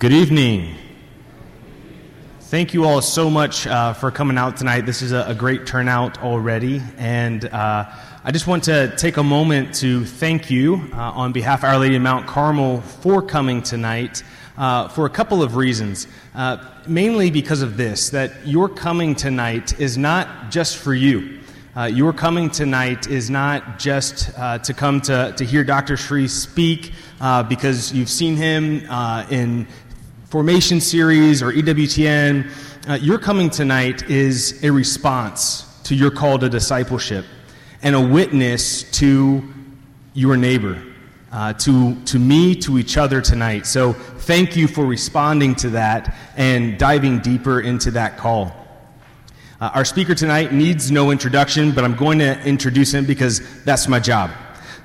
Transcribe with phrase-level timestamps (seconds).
[0.00, 0.76] Good evening.
[2.40, 4.86] Thank you all so much uh, for coming out tonight.
[4.86, 6.80] This is a, a great turnout already.
[6.96, 7.84] And uh,
[8.24, 11.78] I just want to take a moment to thank you uh, on behalf of Our
[11.78, 14.22] Lady of Mount Carmel for coming tonight
[14.56, 16.06] uh, for a couple of reasons.
[16.34, 16.56] Uh,
[16.86, 21.40] mainly because of this that your coming tonight is not just for you.
[21.76, 25.98] Uh, your coming tonight is not just to come to, to hear Dr.
[25.98, 29.66] Sri speak uh, because you've seen him uh, in
[30.30, 32.48] formation series or EWTN.
[32.88, 37.24] Uh, your coming tonight is a response to your call to discipleship
[37.82, 39.42] and a witness to
[40.14, 40.80] your neighbor,
[41.32, 43.66] uh, to, to me, to each other tonight.
[43.66, 48.54] So thank you for responding to that and diving deeper into that call.
[49.60, 53.88] Uh, our speaker tonight needs no introduction, but I'm going to introduce him because that's
[53.88, 54.30] my job.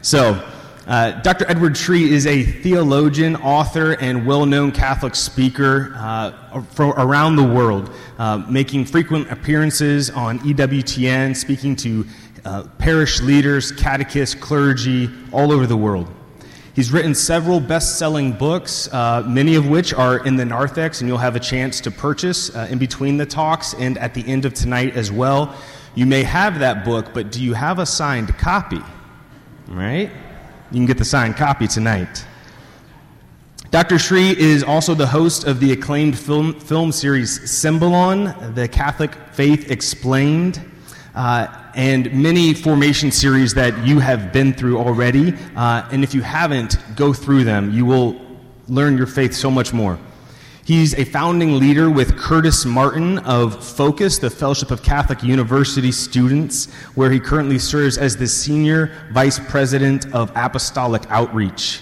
[0.01, 0.43] So,
[0.87, 1.49] uh, Dr.
[1.49, 7.43] Edward Sri is a theologian, author, and well known Catholic speaker uh, from around the
[7.43, 7.89] world,
[8.19, 12.05] uh, making frequent appearances on EWTN, speaking to
[12.45, 16.07] uh, parish leaders, catechists, clergy all over the world.
[16.75, 21.07] He's written several best selling books, uh, many of which are in the narthex, and
[21.07, 24.45] you'll have a chance to purchase uh, in between the talks and at the end
[24.45, 25.55] of tonight as well.
[25.95, 28.81] You may have that book, but do you have a signed copy?
[29.67, 30.11] Right?
[30.71, 32.25] You can get the signed copy tonight.
[33.71, 33.99] Dr.
[33.99, 39.69] Sri is also the host of the acclaimed film, film series Symbolon, The Catholic Faith
[39.69, 40.61] Explained.
[41.13, 45.33] Uh, and many formation series that you have been through already.
[45.55, 47.71] Uh, and if you haven't, go through them.
[47.71, 48.19] You will
[48.67, 49.99] learn your faith so much more.
[50.65, 56.73] He's a founding leader with Curtis Martin of Focus, the Fellowship of Catholic University Students,
[56.95, 61.81] where he currently serves as the Senior Vice President of Apostolic Outreach.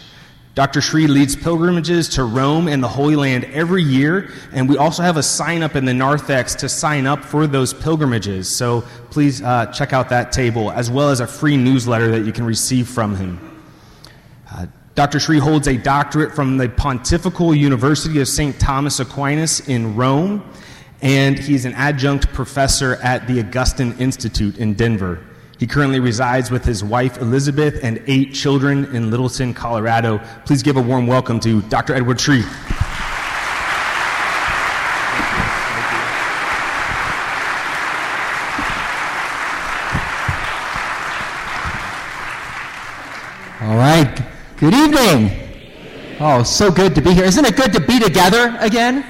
[0.54, 0.82] Dr.
[0.82, 5.16] Sri leads pilgrimages to Rome and the Holy Land every year, and we also have
[5.16, 8.50] a sign up in the narthex to sign up for those pilgrimages.
[8.50, 8.82] So
[9.12, 12.44] please uh, check out that table, as well as a free newsletter that you can
[12.44, 13.62] receive from him.
[14.52, 14.66] Uh,
[14.96, 15.20] Dr.
[15.20, 18.60] Sri holds a doctorate from the Pontifical University of St.
[18.60, 20.48] Thomas Aquinas in Rome,
[21.02, 25.20] and he's an adjunct professor at the Augustine Institute in Denver.
[25.58, 30.20] He currently resides with his wife Elizabeth and eight children in Littleton, Colorado.
[30.46, 31.96] Please give a warm welcome to Dr.
[31.96, 32.44] Edward Sri.
[43.62, 44.23] All right.
[44.64, 45.30] Good evening.
[46.22, 47.26] Oh, so good to be here.
[47.26, 49.06] Isn't it good to be together again?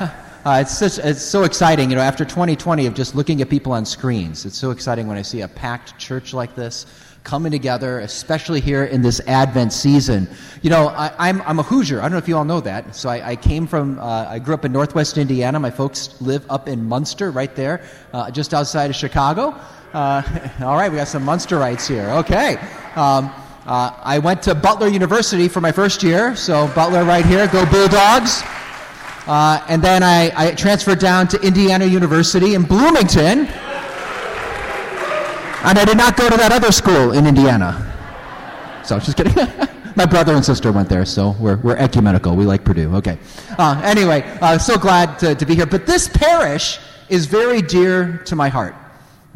[0.00, 3.72] Uh, it's, such, it's so exciting, you know, after 2020 of just looking at people
[3.72, 4.46] on screens.
[4.46, 6.86] It's so exciting when I see a packed church like this
[7.24, 10.26] coming together, especially here in this Advent season.
[10.62, 11.98] You know, I, am I'm, I'm a Hoosier.
[11.98, 12.96] I don't know if you all know that.
[12.96, 15.60] So I, I came from, uh, I grew up in Northwest Indiana.
[15.60, 17.82] My folks live up in Munster, right there,
[18.14, 19.60] uh, just outside of Chicago.
[19.92, 20.22] Uh,
[20.62, 22.08] all right, we got some Munsterites here.
[22.12, 22.56] Okay.
[22.94, 23.30] Um,
[23.66, 27.66] uh, I went to Butler University for my first year, so Butler right here, go
[27.66, 28.42] Bulldogs.
[29.26, 33.46] Uh, and then I, I, transferred down to Indiana University in Bloomington.
[35.66, 37.92] And I did not go to that other school in Indiana.
[38.84, 39.34] So, I was just kidding.
[39.96, 42.36] My brother and sister went there, so we're, we're ecumenical.
[42.36, 42.94] We like Purdue.
[42.96, 43.18] Okay.
[43.58, 45.66] Uh, anyway, uh, so glad to, to be here.
[45.66, 46.78] But this parish
[47.08, 48.76] is very dear to my heart.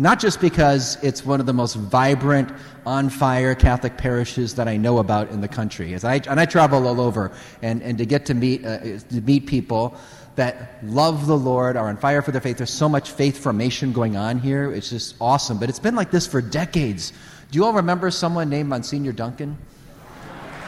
[0.00, 2.50] Not just because it's one of the most vibrant,
[2.86, 5.92] on fire Catholic parishes that I know about in the country.
[5.92, 9.20] As I, and I travel all over, and, and to get to meet, uh, to
[9.20, 9.94] meet people
[10.36, 12.56] that love the Lord, are on fire for their faith.
[12.56, 14.72] There's so much faith formation going on here.
[14.72, 15.58] It's just awesome.
[15.58, 17.12] But it's been like this for decades.
[17.50, 19.58] Do you all remember someone named Monsignor Duncan?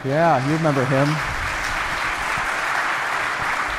[0.05, 1.52] Yeah, you remember him.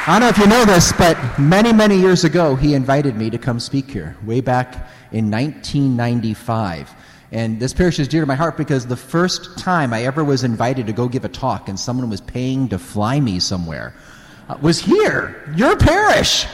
[0.06, 3.31] I don't know if you know this, but many, many years ago, he invited me
[3.31, 6.94] to come speak here, way back in 1995.
[7.32, 10.44] And this parish is dear to my heart because the first time I ever was
[10.44, 13.94] invited to go give a talk and someone was paying to fly me somewhere
[14.50, 16.45] uh, was here, your parish.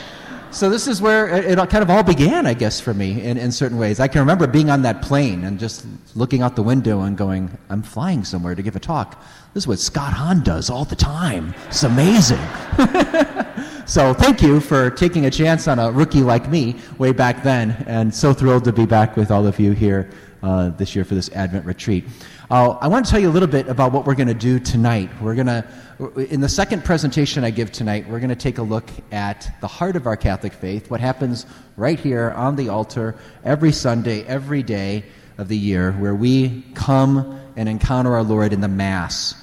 [0.53, 3.39] So this is where it, it, kind of all began, I guess, for me in,
[3.39, 4.01] in certain ways.
[4.01, 5.87] I can remember being on that plane and just
[6.17, 9.23] looking out the window and going, I'm flying somewhere to give a talk.
[9.55, 11.55] This is what Scott Hahn does all the time.
[11.69, 12.45] It's amazing.
[13.87, 17.71] so thank you for taking a chance on a rookie like me way back then,
[17.87, 20.11] and so thrilled to be back with all of you here
[20.43, 22.05] uh, this year for this Advent retreat.
[22.51, 24.59] Uh, I want to tell you a little bit about what we're going to do
[24.59, 25.09] tonight.
[25.23, 25.65] We're going to,
[26.33, 29.69] in the second presentation I give tonight, we're going to take a look at the
[29.69, 33.15] heart of our Catholic faith, what happens right here on the altar
[33.45, 35.05] every Sunday, every day
[35.39, 39.37] of the year, where we come and encounter our Lord in the Mass.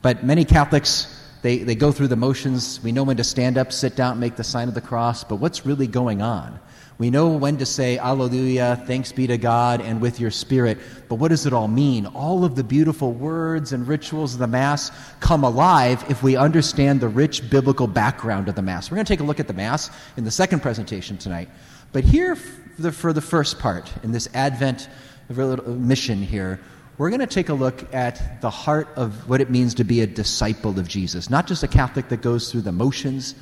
[0.00, 1.12] But many Catholics
[1.42, 2.82] they, they go through the motions.
[2.82, 5.36] We know when to stand up, sit down, make the sign of the cross, but
[5.36, 6.58] what's really going on?
[6.98, 10.78] We know when to say, Alleluia, thanks be to God, and with your spirit.
[11.10, 12.06] But what does it all mean?
[12.06, 14.90] All of the beautiful words and rituals of the Mass
[15.20, 18.90] come alive if we understand the rich biblical background of the Mass.
[18.90, 21.50] We're going to take a look at the Mass in the second presentation tonight.
[21.92, 24.88] But here, for the, first part, in this Advent
[25.30, 26.60] uh, mission here,
[26.96, 30.00] we're going to take a look at the heart of what it means to be
[30.00, 31.28] a disciple of Jesus.
[31.28, 33.34] Not just a Catholic that goes through the motions,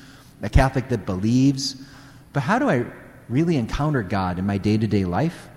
[0.42, 1.76] a Catholic that believes,
[2.32, 2.84] but how do I
[3.28, 5.48] really encounter God in my day to day life?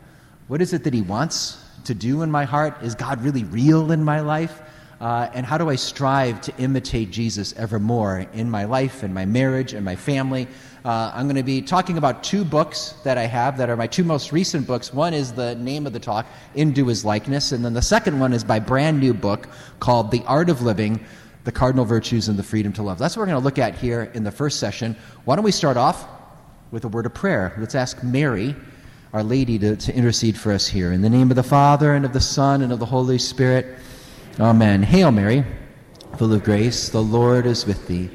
[0.48, 2.82] What is it that He wants to do in my heart?
[2.82, 4.62] Is God really real in my life?
[5.00, 9.14] Uh, and how do I strive to imitate Jesus ever more in my life, in
[9.14, 10.48] my marriage, and my family?
[10.84, 13.86] Uh, I'm going to be talking about two books that I have that are my
[13.86, 14.92] two most recent books.
[14.92, 16.26] One is the name of the talk,
[16.56, 19.50] Into His Likeness, and then the second one is my brand new book
[19.80, 21.06] called The Art of Living
[21.44, 22.98] The Cardinal Virtues and the Freedom to Love.
[22.98, 24.96] That's what we're going to look at here in the first session.
[25.26, 26.08] Why don't we start off
[26.72, 27.56] with a word of prayer.
[27.58, 28.56] Let's ask Mary,
[29.14, 30.92] Our Lady, to, to intercede for us here.
[30.92, 33.78] In the name of the Father, and of the Son, and of the Holy Spirit.
[34.40, 34.84] Amen.
[34.84, 35.46] Hail Mary,
[36.18, 38.10] full of grace, the Lord is with thee.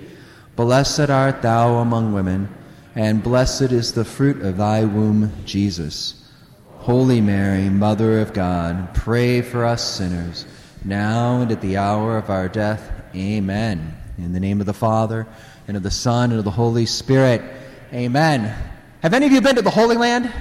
[0.55, 2.49] Blessed art thou among women,
[2.95, 6.31] and blessed is the fruit of thy womb, Jesus.
[6.79, 10.45] Holy Mary, Mother of God, pray for us sinners,
[10.85, 12.93] now and at the hour of our death.
[13.15, 13.97] Amen.
[14.19, 15.27] In the name of the Father,
[15.67, 17.43] and of the Son, and of the Holy Spirit.
[17.93, 18.57] Amen.
[19.03, 20.33] Have any of you been to the Holy Land?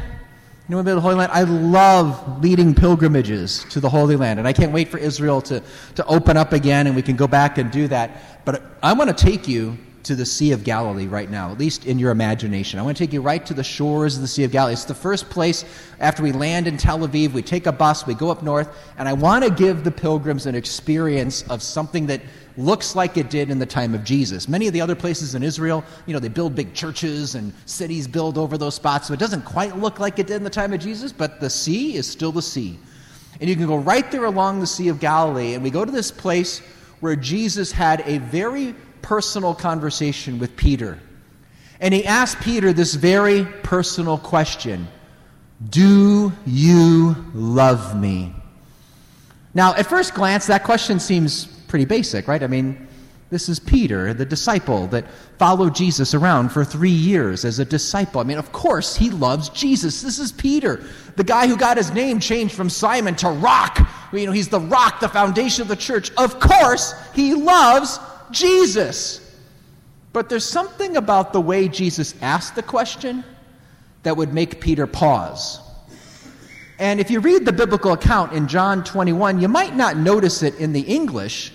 [0.69, 1.33] Anyone been to the Holy Land?
[1.33, 5.61] I love leading pilgrimages to the Holy Land, and I can't wait for Israel to,
[5.95, 8.45] to open up again and we can go back and do that.
[8.45, 11.85] But I want to take you to the Sea of Galilee right now, at least
[11.85, 12.79] in your imagination.
[12.79, 14.73] I want to take you right to the shores of the Sea of Galilee.
[14.73, 15.65] It's the first place
[15.99, 17.31] after we land in Tel Aviv.
[17.31, 20.45] We take a bus, we go up north, and I want to give the pilgrims
[20.45, 22.21] an experience of something that
[22.57, 24.47] looks like it did in the time of Jesus.
[24.47, 28.07] Many of the other places in Israel, you know, they build big churches and cities
[28.07, 30.73] build over those spots, so it doesn't quite look like it did in the time
[30.73, 32.77] of Jesus, but the sea is still the sea.
[33.39, 35.91] And you can go right there along the Sea of Galilee, and we go to
[35.91, 36.61] this place
[36.99, 40.99] where Jesus had a very personal conversation with Peter.
[41.79, 44.87] And he asked Peter this very personal question
[45.69, 48.33] Do you love me?
[49.53, 52.41] Now, at first glance, that question seems pretty basic, right?
[52.41, 52.87] I mean,
[53.31, 55.05] this is Peter, the disciple that
[55.39, 58.19] followed Jesus around for three years as a disciple.
[58.19, 60.01] I mean, of course, he loves Jesus.
[60.01, 60.83] This is Peter,
[61.15, 63.87] the guy who got his name changed from Simon to Rock.
[64.11, 66.11] You know, he's the rock, the foundation of the church.
[66.17, 67.99] Of course, he loves
[68.31, 69.19] Jesus.
[70.13, 73.23] But there's something about the way Jesus asked the question
[74.03, 75.59] that would make Peter pause.
[76.79, 80.55] And if you read the biblical account in John 21, you might not notice it
[80.55, 81.53] in the English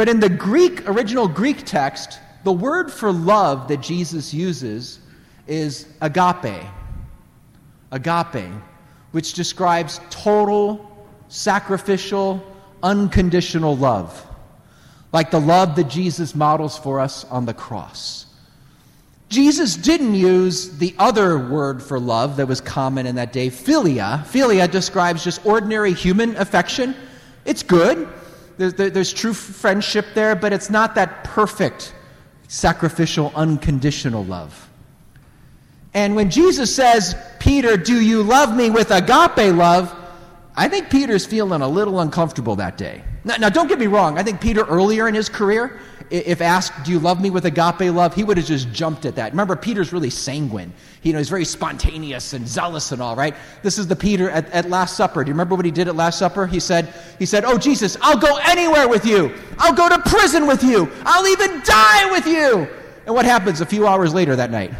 [0.00, 5.00] but in the Greek, original Greek text, the word for love that Jesus uses
[5.46, 6.64] is agape.
[7.92, 8.50] Agape,
[9.12, 12.42] which describes total, sacrificial,
[12.82, 14.26] unconditional love.
[15.12, 18.26] Like the love that Jesus models for us on the cross.
[19.28, 24.24] Jesus didn't use the other word for love that was common in that day, philia.
[24.24, 26.96] Philia describes just ordinary human affection.
[27.44, 28.08] It's good,
[28.58, 31.94] there's, there's true friendship there, but it's not that perfect,
[32.48, 34.68] sacrificial, unconditional love.
[35.94, 39.96] And when Jesus says, Peter, do you love me with agape love?
[40.60, 43.02] I think Peter's feeling a little uncomfortable that day.
[43.24, 44.18] Now, now, don't get me wrong.
[44.18, 47.80] I think Peter earlier in his career, if asked, Do you love me with agape
[47.80, 48.14] love?
[48.14, 49.32] he would have just jumped at that.
[49.32, 50.70] Remember, Peter's really sanguine.
[51.02, 53.34] You know, he's very spontaneous and zealous and all, right?
[53.62, 55.24] This is the Peter at, at Last Supper.
[55.24, 56.46] Do you remember what he did at Last Supper?
[56.46, 59.34] He said, he said, Oh, Jesus, I'll go anywhere with you.
[59.56, 60.92] I'll go to prison with you.
[61.06, 62.68] I'll even die with you.
[63.06, 64.74] And what happens a few hours later that night?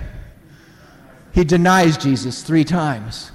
[1.32, 3.32] He denies Jesus three times.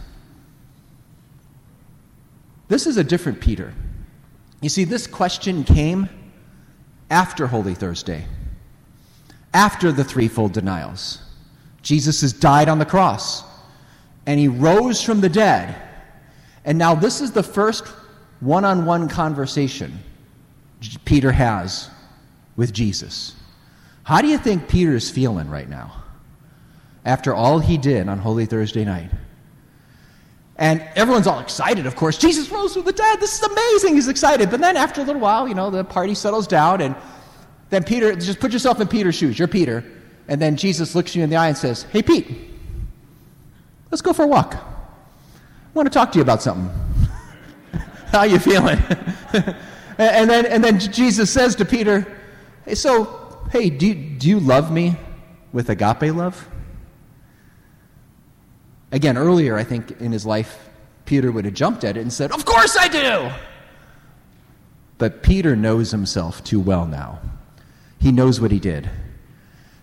[2.68, 3.74] This is a different Peter.
[4.62, 6.10] You see, this question came
[7.10, 8.26] after Holy Thursday,
[9.54, 11.22] after the threefold denials.
[11.82, 13.44] Jesus has died on the cross,
[14.26, 15.76] and he rose from the dead.
[16.64, 17.86] And now, this is the first
[18.40, 20.00] one on one conversation
[21.06, 21.90] Peter has
[22.56, 23.36] with Jesus.
[24.04, 26.04] How do you think Peter is feeling right now
[27.06, 29.12] after all he did on Holy Thursday night?
[30.58, 32.18] And everyone's all excited, of course.
[32.18, 33.20] Jesus rose from the dead.
[33.20, 33.96] This is amazing.
[33.96, 34.50] He's excited.
[34.50, 36.96] But then after a little while, you know, the party settles down, and
[37.70, 39.38] then Peter, just put yourself in Peter's shoes.
[39.38, 39.84] You're Peter.
[40.28, 42.34] And then Jesus looks you in the eye and says, Hey, Pete,
[43.92, 44.56] let's go for a walk.
[44.56, 46.74] I want to talk to you about something.
[48.08, 48.80] How you feeling?
[49.98, 52.18] and, then, and then Jesus says to Peter,
[52.64, 54.96] Hey, so, Hey, do do you love me
[55.54, 56.48] with agape love?
[58.96, 60.70] Again, earlier, I think in his life,
[61.04, 63.30] Peter would have jumped at it and said, Of course I do!
[64.98, 67.20] But Peter knows himself too well now.
[68.00, 68.90] He knows what he did.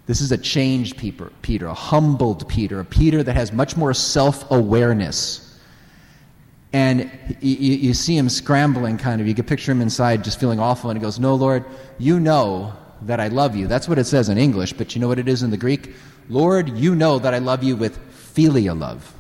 [0.07, 4.51] This is a changed Peter, a humbled Peter, a Peter that has much more self
[4.51, 5.61] awareness.
[6.73, 7.11] And
[7.43, 9.29] you, you, see him scrambling, kind of.
[9.29, 11.67] You can picture him inside just feeling awful, and he goes, No, Lord,
[11.99, 13.67] you know that I love you.
[13.67, 15.95] That's what it says in English, but you know what it is in the Greek?
[16.31, 17.99] Lord, you know that I love you with
[18.35, 19.15] philia love.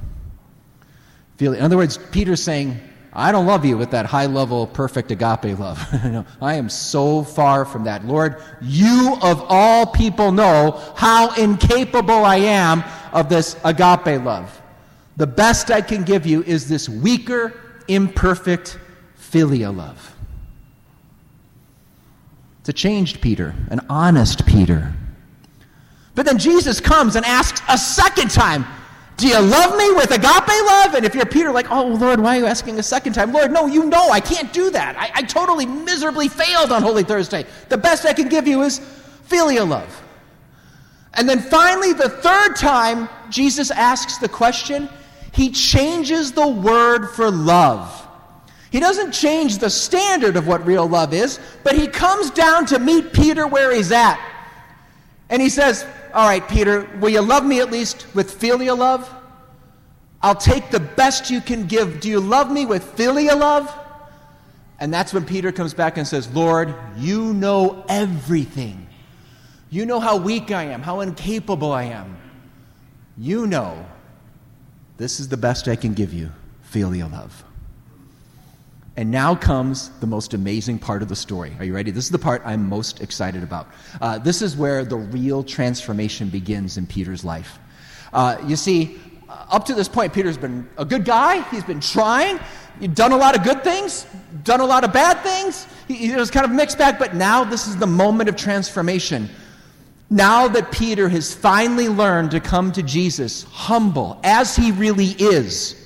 [1.40, 2.80] In other words, Peter's saying,
[3.12, 5.84] I don't love you with that high level, perfect agape love.
[6.40, 8.06] I am so far from that.
[8.06, 14.62] Lord, you of all people know how incapable I am of this agape love.
[15.16, 17.52] The best I can give you is this weaker,
[17.86, 18.78] imperfect
[19.18, 20.14] philia love.
[22.60, 24.94] It's a changed Peter, an honest Peter.
[26.14, 28.64] But then Jesus comes and asks a second time,
[29.22, 30.94] do you love me with agape love?
[30.94, 33.32] And if you're Peter, like, oh, Lord, why are you asking a second time?
[33.32, 34.96] Lord, no, you know I can't do that.
[34.96, 37.46] I, I totally miserably failed on Holy Thursday.
[37.68, 38.80] The best I can give you is
[39.26, 40.02] filial love.
[41.14, 44.88] And then finally, the third time Jesus asks the question,
[45.30, 48.04] he changes the word for love.
[48.72, 52.80] He doesn't change the standard of what real love is, but he comes down to
[52.80, 54.18] meet Peter where he's at.
[55.30, 59.12] And he says, all right, Peter, will you love me at least with filial love?
[60.22, 62.00] I'll take the best you can give.
[62.00, 63.74] Do you love me with filial love?
[64.78, 68.86] And that's when Peter comes back and says, Lord, you know everything.
[69.70, 72.16] You know how weak I am, how incapable I am.
[73.16, 73.86] You know
[74.96, 76.30] this is the best I can give you
[76.62, 77.44] filial love.
[78.96, 81.56] And now comes the most amazing part of the story.
[81.58, 81.90] Are you ready?
[81.90, 83.68] This is the part I'm most excited about.
[84.00, 87.58] Uh, this is where the real transformation begins in Peter's life.
[88.12, 91.40] Uh, you see, uh, up to this point, Peter's been a good guy.
[91.50, 92.38] He's been trying.
[92.80, 94.06] He's done a lot of good things,
[94.44, 95.66] done a lot of bad things.
[95.88, 99.28] He, he was kind of mixed bag, but now this is the moment of transformation.
[100.10, 105.76] Now that Peter has finally learned to come to Jesus humble as he really is,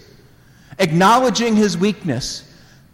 [0.78, 2.42] acknowledging his weakness,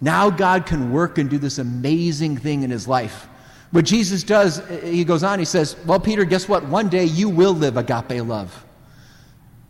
[0.03, 3.29] now God can work and do this amazing thing in his life.
[3.71, 6.65] What Jesus does, he goes on, he says, Well, Peter, guess what?
[6.67, 8.67] One day you will live agape love.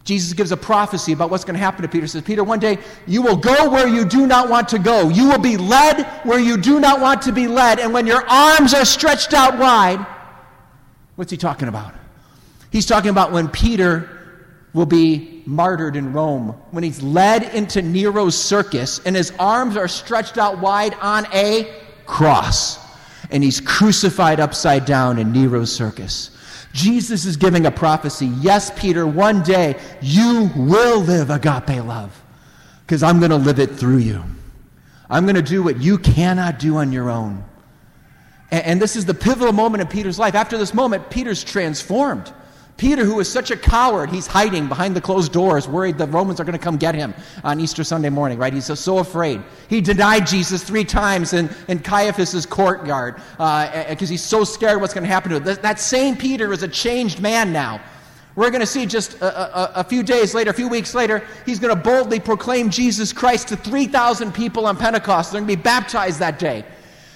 [0.05, 2.05] Jesus gives a prophecy about what's going to happen to Peter.
[2.05, 5.09] He says, Peter, one day you will go where you do not want to go.
[5.11, 7.79] You will be led where you do not want to be led.
[7.79, 10.05] And when your arms are stretched out wide,
[11.15, 11.95] what's he talking about?
[12.71, 14.22] He's talking about when Peter
[14.75, 19.89] will be martyred in Rome, when he's led into Nero's circus and his arms are
[19.89, 21.71] stretched out wide on a
[22.07, 22.79] cross,
[23.31, 26.31] and he's crucified upside down in Nero's circus.
[26.73, 28.29] Jesus is giving a prophecy.
[28.41, 32.19] Yes, Peter, one day you will live agape love
[32.87, 34.23] because I'm going to live it through you.
[35.11, 37.45] I'm going to do what you cannot do on your own.
[38.51, 40.35] And, and this is the pivotal moment in Peter's life.
[40.35, 42.33] After this moment, Peter's transformed.
[42.77, 46.41] Peter, who is such a coward, he's hiding behind the closed doors, worried the Romans
[46.41, 47.15] are going to come get him
[47.45, 48.53] on Easter Sunday morning, right?
[48.53, 49.41] He's so, afraid.
[49.69, 54.95] He denied Jesus three times in, in Caiaphas' courtyard because uh, he's so scared what's
[54.95, 55.45] going to happen to him.
[55.45, 57.81] That, that same Peter is a changed man now.
[58.35, 61.23] We're going to see just a, a, a, few days later, a few weeks later,
[61.45, 65.31] he's going to boldly proclaim Jesus Christ to 3,000 people on Pentecost.
[65.31, 66.65] They're going to be baptized that day.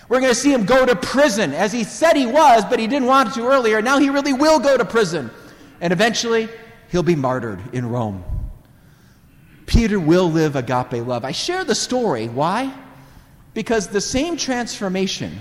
[0.08, 2.86] We're going to see him go to prison, as he said he was, but he
[2.86, 3.82] didn't want to earlier.
[3.82, 5.30] Now he really will go to prison
[5.80, 6.48] and eventually
[6.90, 8.24] he'll be martyred in Rome.
[9.66, 11.24] Peter will live agape love.
[11.24, 12.28] I share the story.
[12.28, 12.72] Why?
[13.52, 15.40] Because the same transformation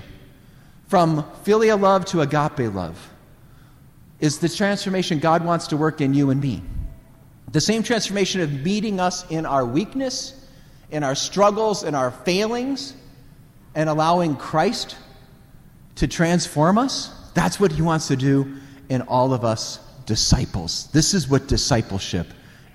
[0.87, 3.11] from filial love to agape love
[4.19, 6.63] is the transformation God wants to work in you and me.
[7.51, 10.47] The same transformation of meeting us in our weakness,
[10.89, 12.93] in our struggles, in our failings,
[13.75, 14.97] and allowing Christ
[15.95, 17.11] to transform us.
[17.33, 18.55] That's what He wants to do
[18.89, 20.87] in all of us disciples.
[20.91, 22.27] This is what discipleship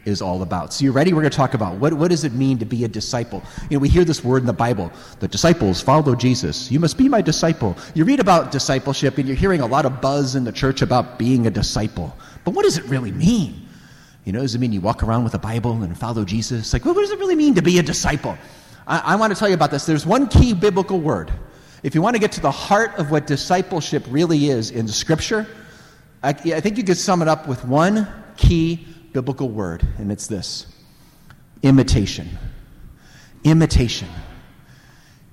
[0.04, 0.72] is all about.
[0.72, 1.12] So, you ready?
[1.12, 3.42] We're going to talk about what, what does it mean to be a disciple?
[3.68, 6.70] You know, we hear this word in the Bible the disciples follow Jesus.
[6.70, 7.76] You must be my disciple.
[7.94, 11.18] You read about discipleship and you're hearing a lot of buzz in the church about
[11.18, 12.16] being a disciple.
[12.44, 13.68] But what does it really mean?
[14.25, 16.72] You know, does it mean you walk around with a Bible and follow Jesus?
[16.72, 18.37] Like, well, what does it really mean to be a disciple?
[18.87, 19.87] I, I want to tell you about this.
[19.87, 21.32] There's one key biblical word.
[21.82, 25.46] If you want to get to the heart of what discipleship really is in Scripture,
[26.22, 30.26] I, I think you could sum it up with one key biblical word, and it's
[30.26, 30.66] this
[31.62, 32.28] imitation.
[33.44, 34.08] Imitation.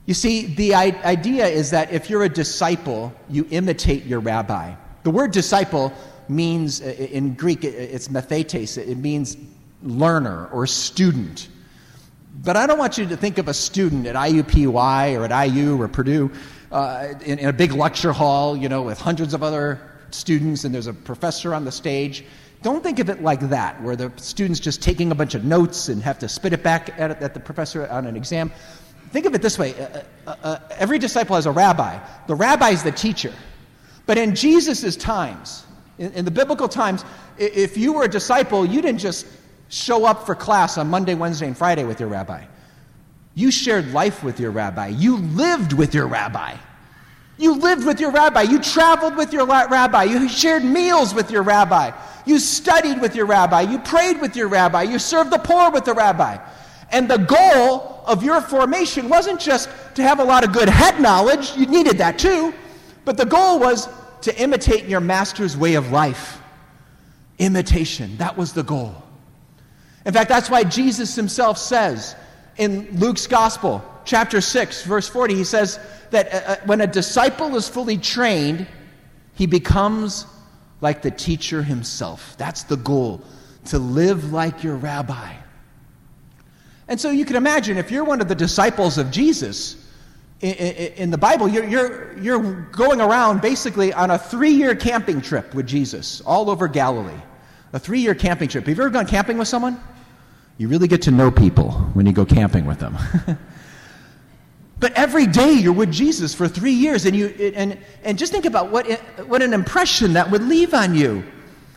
[0.06, 4.74] You see, the idea is that if you're a disciple, you imitate your rabbi.
[5.04, 5.92] The word disciple
[6.30, 9.36] means, in Greek, it's mathetes, it means
[9.84, 11.50] learner or student.
[12.44, 15.82] But I don't want you to think of a student at IUPUI or at IU
[15.82, 16.32] or Purdue
[16.72, 20.74] uh, in, in a big lecture hall, you know, with hundreds of other students and
[20.74, 22.24] there's a professor on the stage.
[22.64, 25.90] Don't think of it like that, where the student's just taking a bunch of notes
[25.90, 28.52] and have to spit it back at, at the professor on an exam.
[29.12, 32.00] Think of it this way uh, uh, uh every disciple has a rabbi.
[32.28, 33.34] The rabbi is the teacher.
[34.06, 35.66] But in Jesus' times,
[35.98, 37.06] in, in the biblical times,
[37.38, 39.28] if you were a disciple, you didn't just
[39.70, 42.44] show up for class on Monday, Wednesday, and Friday with your rabbi.
[43.36, 44.88] You shared life with your rabbi.
[44.88, 46.56] You lived with your rabbi.
[47.38, 48.42] You lived with your rabbi.
[48.44, 50.04] You traveled with your rabbi.
[50.04, 51.92] You shared meals with your rabbi.
[52.26, 53.62] You studied with your rabbi.
[53.62, 54.84] You prayed with your rabbi.
[54.84, 56.38] You served the poor with the rabbi.
[56.92, 61.00] And the goal of your formation wasn't just to have a lot of good head
[61.02, 62.54] knowledge, you needed that too,
[63.04, 63.90] but the goal was
[64.22, 66.42] to imitate your master's way of life.
[67.40, 68.96] Imitation, that was the goal.
[70.06, 72.16] In fact, that's why Jesus himself says
[72.58, 75.80] in Luke's Gospel, chapter 6, verse 40, he says
[76.12, 78.68] that uh, uh, when a disciple is fully trained,
[79.34, 80.26] he becomes
[80.82, 82.36] like the teacher himself.
[82.38, 83.22] That's the goal,
[83.66, 85.34] to live like your rabbi.
[86.88, 89.88] And so you can imagine if you're one of the disciples of Jesus
[90.40, 94.76] in, in, in the Bible, you're, you're, you're going around basically on a three year
[94.76, 97.20] camping trip with Jesus all over Galilee.
[97.74, 98.66] A three year camping trip.
[98.66, 99.82] Have you ever gone camping with someone?
[100.58, 102.98] You really get to know people when you go camping with them.
[104.80, 108.46] but every day you're with Jesus for three years, and, you, and, and just think
[108.46, 108.90] about what,
[109.28, 111.24] what an impression that would leave on you.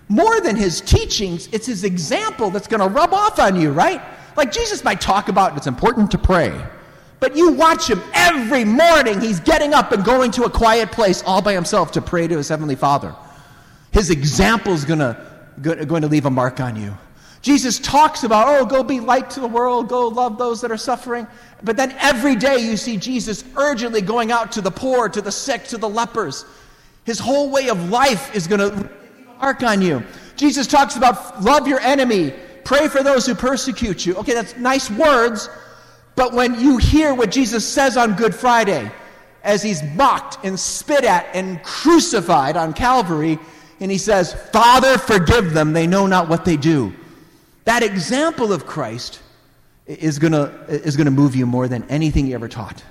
[0.09, 4.03] More than his teachings, it's his example that's going to rub off on you, right?
[4.37, 6.53] Like Jesus might talk about it's important to pray,
[7.21, 9.21] but you watch him every morning.
[9.21, 12.37] He's getting up and going to a quiet place all by himself to pray to
[12.37, 13.15] his heavenly Father.
[13.93, 15.17] His example is going to,
[15.63, 16.97] going to leave a mark on you.
[17.43, 20.77] Jesus talks about, oh, go be light to the world, go love those that are
[20.77, 21.27] suffering.
[21.63, 25.33] But then every day you see Jesus urgently going out to the poor, to the
[25.33, 26.45] sick, to the lepers.
[27.05, 28.91] His whole way of life is going to
[29.39, 30.03] mark on you.
[30.37, 34.17] Jesus talks about love your enemy, pray for those who persecute you.
[34.17, 35.49] Okay, that's nice words,
[36.17, 38.91] but when you hear what Jesus says on Good Friday,
[39.43, 43.39] as he's mocked and spit at and crucified on Calvary,
[43.81, 46.95] and he says, Father, forgive them, they know not what they do.
[47.71, 49.21] That example of Christ
[49.87, 52.83] is going to is going to move you more than anything you ever taught.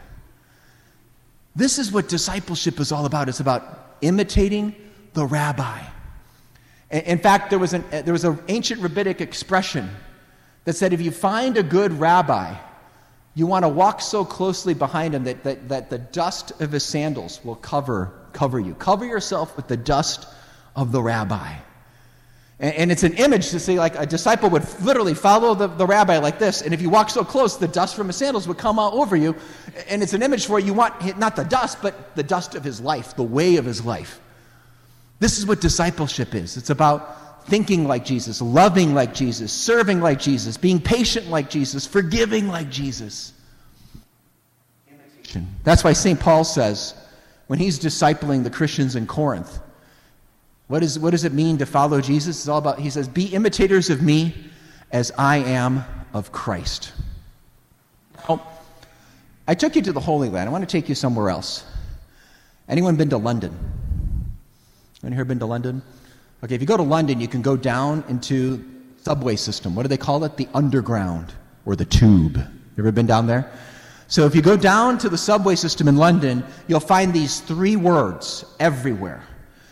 [1.53, 3.27] This is what discipleship is all about.
[3.27, 4.73] It's about imitating
[5.15, 5.83] the rabbi.
[6.91, 9.89] In fact, there was an there was an ancient rabbinic expression
[10.63, 12.55] that said if you find a good rabbi,
[13.35, 16.85] you want to walk so closely behind him that, that, that the dust of his
[16.85, 18.75] sandals will cover, cover you.
[18.75, 20.25] Cover yourself with the dust
[20.73, 21.55] of the rabbi.
[22.59, 25.85] And, and it's an image to see, like, a disciple would literally follow the, the
[25.85, 28.57] rabbi like this, and if you walk so close, the dust from his sandals would
[28.57, 29.35] come all over you.
[29.87, 32.81] And it's an image for you want not the dust, but the dust of his
[32.81, 34.19] life, the way of his life.
[35.19, 40.19] This is what discipleship is it's about thinking like Jesus, loving like Jesus, serving like
[40.19, 43.33] Jesus, being patient like Jesus, forgiving like Jesus.
[45.63, 46.19] That's why St.
[46.19, 46.93] Paul says,
[47.47, 49.59] when he's discipling the Christians in Corinth,
[50.69, 52.37] what, is, what does it mean to follow Jesus?
[52.37, 54.35] It's all about, he says, be imitators of me
[54.91, 56.93] as I am of Christ.
[58.29, 58.47] Now,
[59.47, 60.47] I took you to the Holy Land.
[60.47, 61.65] I want to take you somewhere else.
[62.67, 63.57] Anyone been to London?
[65.01, 65.81] Anyone here been to London?
[66.43, 68.63] Okay, if you go to London, you can go down into
[69.01, 69.73] subway system.
[69.73, 70.37] What do they call it?
[70.37, 71.33] The underground
[71.65, 72.37] or the tube.
[72.37, 73.51] You ever been down there?
[74.07, 77.75] So if you go down to the subway system in London, you'll find these three
[77.75, 79.23] words everywhere.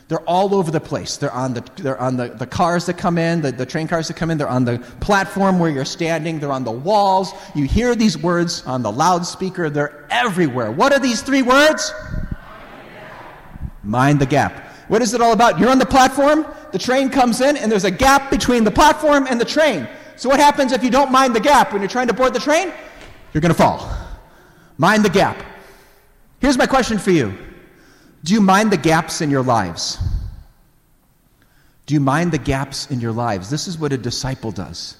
[0.07, 1.17] They're all over the place.
[1.17, 4.07] They're on the, they're on the, the cars that come in, the, the train cars
[4.07, 4.37] that come in.
[4.37, 6.39] They're on the platform where you're standing.
[6.39, 7.33] They're on the walls.
[7.53, 9.69] You hear these words on the loudspeaker.
[9.69, 10.71] They're everywhere.
[10.71, 11.93] What are these three words?
[13.83, 14.63] Mind the gap.
[14.87, 15.59] What is it all about?
[15.59, 19.27] You're on the platform, the train comes in, and there's a gap between the platform
[19.29, 19.87] and the train.
[20.15, 22.39] So, what happens if you don't mind the gap when you're trying to board the
[22.39, 22.71] train?
[23.33, 23.89] You're going to fall.
[24.77, 25.37] Mind the gap.
[26.39, 27.37] Here's my question for you
[28.23, 29.97] do you mind the gaps in your lives?
[31.85, 33.49] Do you mind the gaps in your lives?
[33.49, 34.97] This is what a disciple does.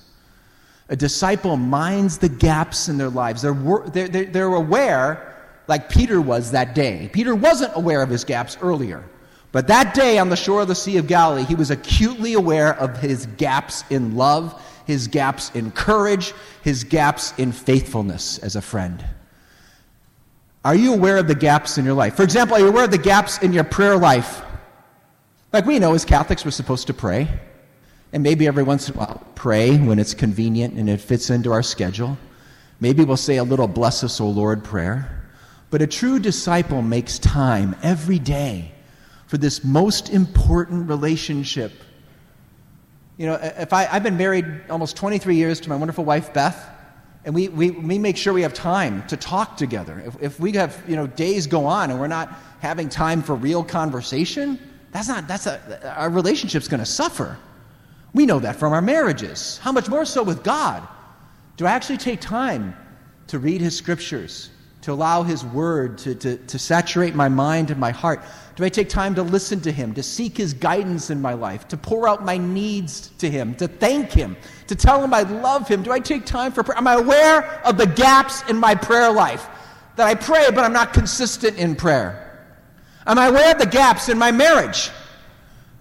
[0.89, 3.41] A disciple minds the gaps in their lives.
[3.41, 5.35] They're, they're, they're aware,
[5.67, 7.09] like Peter was that day.
[7.11, 9.03] Peter wasn't aware of his gaps earlier.
[9.51, 12.73] But that day on the shore of the Sea of Galilee, he was acutely aware
[12.75, 18.61] of his gaps in love, his gaps in courage, his gaps in faithfulness as a
[18.61, 19.03] friend.
[20.67, 22.15] Are you aware of the gaps in your life?
[22.15, 24.41] For example, are you aware of the gaps in your prayer life?
[25.53, 27.29] Like we know as Catholics, we're supposed to pray.
[28.11, 31.53] And maybe every once in a while, pray when it's convenient and it fits into
[31.53, 32.17] our schedule.
[32.81, 35.29] Maybe we'll say a little Bless us, O Lord prayer.
[35.69, 38.73] But a true disciple makes time every day
[39.27, 41.71] for this most important relationship.
[43.15, 46.76] You know, if I, I've been married almost 23 years to my wonderful wife, Beth,
[47.27, 49.99] and we, we, we make sure we have time to talk together.
[49.99, 53.35] If, if we have, you know, days go on and we're not having time for
[53.35, 54.57] real conversation,
[54.93, 57.37] that's not, that's a, our relationship's going to suffer.
[58.13, 59.57] We know that from our marriages.
[59.57, 60.87] How much more so with God?
[61.57, 62.73] Do I actually take time
[63.27, 64.49] to read His scriptures,
[64.87, 68.23] to allow His word to, to, to saturate my mind and my heart?
[68.55, 71.67] Do I take time to listen to Him, to seek His guidance in my life,
[71.67, 75.67] to pour out my needs to Him, to thank Him, to tell Him I love
[75.67, 75.83] Him?
[75.83, 76.77] Do I take time for prayer?
[76.77, 79.45] Am I aware of the gaps in my prayer life?
[79.97, 82.47] That I pray, but I'm not consistent in prayer?
[83.05, 84.89] Am I aware of the gaps in my marriage?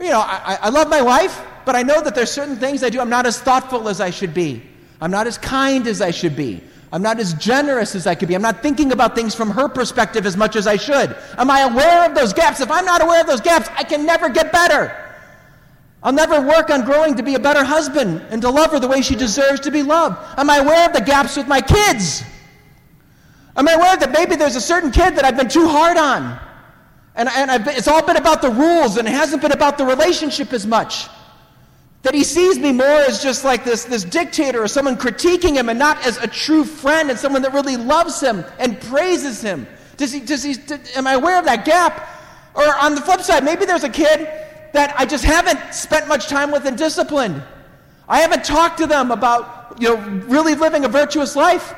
[0.01, 2.90] You know, I, I love my wife, but I know that there's certain things I
[2.90, 4.64] do I'm not as thoughtful as I should be.
[5.01, 6.61] I'm not as kind as I should be.
[6.92, 8.35] I'm not as generous as I could be.
[8.35, 11.16] I'm not thinking about things from her perspective as much as I should.
[11.37, 12.61] Am I aware of those gaps?
[12.61, 14.96] If I'm not aware of those gaps, I can never get better.
[16.03, 18.87] I'll never work on growing to be a better husband and to love her the
[18.87, 20.16] way she deserves to be loved.
[20.38, 22.22] Am I aware of the gaps with my kids?
[23.57, 26.38] Am I aware that maybe there's a certain kid that I've been too hard on?
[27.16, 29.87] And, and been, it's all been about the rules and it hasn't been about the
[29.87, 31.09] relationship as much.
[32.07, 35.69] That he sees me more as just like this, this dictator or someone critiquing him
[35.69, 39.66] and not as a true friend and someone that really loves him and praises him.
[39.97, 40.55] Does he, does he,
[40.95, 42.09] am I aware of that gap?
[42.55, 44.21] Or on the flip side, maybe there's a kid
[44.73, 47.42] that I just haven't spent much time with and disciplined.
[48.09, 49.97] I haven't talked to them about, you know,
[50.29, 51.75] really living a virtuous life.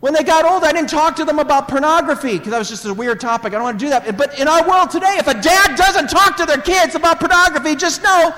[0.00, 2.86] When they got old, I didn't talk to them about pornography because that was just
[2.86, 3.52] a weird topic.
[3.52, 4.16] I don't want to do that.
[4.16, 7.76] But in our world today, if a dad doesn't talk to their kids about pornography,
[7.76, 8.34] just know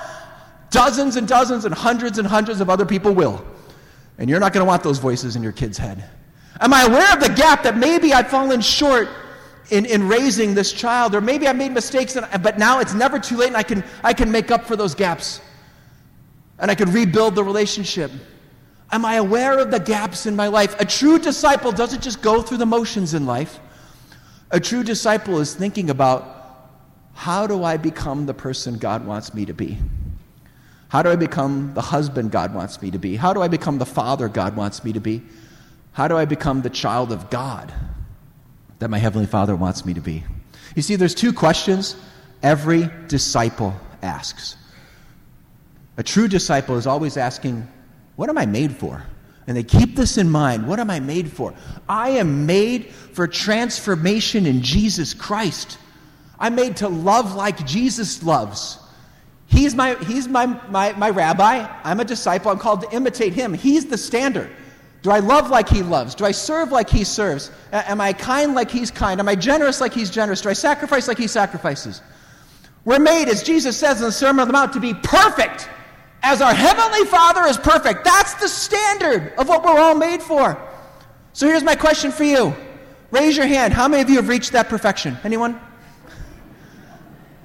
[0.72, 3.44] dozens and dozens and hundreds and hundreds of other people will.
[4.18, 6.04] And you're not going to want those voices in your kid's head.
[6.60, 9.08] Am I aware of the gap that maybe I've fallen short
[9.70, 11.14] in, in raising this child?
[11.14, 13.84] Or maybe I made mistakes, and, but now it's never too late and I can,
[14.02, 15.40] I can make up for those gaps.
[16.58, 18.10] And I can rebuild the relationship.
[18.90, 20.78] Am I aware of the gaps in my life?
[20.78, 23.58] A true disciple doesn't just go through the motions in life.
[24.50, 26.70] A true disciple is thinking about
[27.14, 29.78] how do I become the person God wants me to be?
[30.92, 33.16] How do I become the husband God wants me to be?
[33.16, 35.22] How do I become the father God wants me to be?
[35.92, 37.72] How do I become the child of God
[38.78, 40.22] that my Heavenly Father wants me to be?
[40.76, 41.96] You see, there's two questions
[42.42, 44.58] every disciple asks.
[45.96, 47.66] A true disciple is always asking,
[48.16, 49.02] What am I made for?
[49.46, 50.68] And they keep this in mind.
[50.68, 51.54] What am I made for?
[51.88, 55.78] I am made for transformation in Jesus Christ.
[56.38, 58.78] I'm made to love like Jesus loves.
[59.52, 61.68] He's, my, he's my, my, my rabbi.
[61.84, 62.50] I'm a disciple.
[62.50, 63.52] I'm called to imitate him.
[63.52, 64.50] He's the standard.
[65.02, 66.14] Do I love like he loves?
[66.14, 67.50] Do I serve like he serves?
[67.70, 69.20] Am I kind like he's kind?
[69.20, 70.40] Am I generous like he's generous?
[70.40, 72.00] Do I sacrifice like he sacrifices?
[72.86, 75.68] We're made, as Jesus says in the Sermon on the Mount, to be perfect
[76.22, 78.04] as our Heavenly Father is perfect.
[78.04, 80.56] That's the standard of what we're all made for.
[81.34, 82.54] So here's my question for you.
[83.10, 83.74] Raise your hand.
[83.74, 85.18] How many of you have reached that perfection?
[85.24, 85.60] Anyone?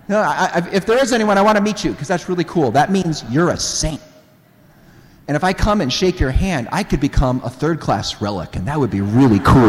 [0.09, 2.45] No, I, I, if there is anyone, I want to meet you because that's really
[2.45, 2.71] cool.
[2.71, 4.01] That means you're a saint.
[5.27, 8.55] And if I come and shake your hand, I could become a third class relic,
[8.55, 9.55] and that would be really cool.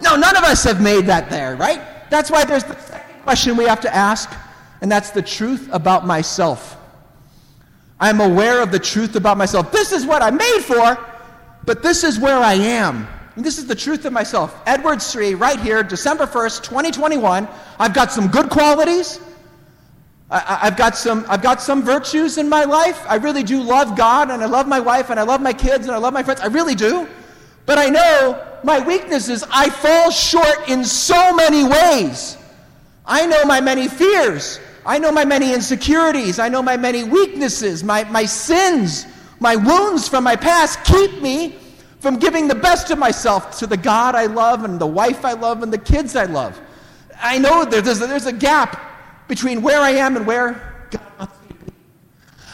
[0.00, 1.82] no, none of us have made that there, right?
[2.08, 4.32] That's why there's the second question we have to ask,
[4.80, 6.76] and that's the truth about myself.
[7.98, 9.72] I'm aware of the truth about myself.
[9.72, 10.96] This is what I'm made for,
[11.64, 13.08] but this is where I am.
[13.36, 14.58] And this is the truth of myself.
[14.64, 17.46] Edward Sri, right here, December 1st, 2021.
[17.78, 19.20] I've got some good qualities.
[20.30, 23.04] I, have got some, I've got some virtues in my life.
[23.06, 25.86] I really do love God, and I love my wife, and I love my kids,
[25.86, 26.40] and I love my friends.
[26.40, 27.06] I really do.
[27.66, 32.38] But I know my weaknesses, I fall short in so many ways.
[33.04, 34.58] I know my many fears.
[34.86, 36.38] I know my many insecurities.
[36.38, 39.04] I know my many weaknesses, my, my sins,
[39.40, 41.56] my wounds from my past keep me
[42.06, 45.32] from giving the best of myself to the God I love and the wife I
[45.32, 46.56] love and the kids I love.
[47.20, 48.80] I know there's a, there's a gap
[49.26, 51.72] between where I am and where God wants me to be.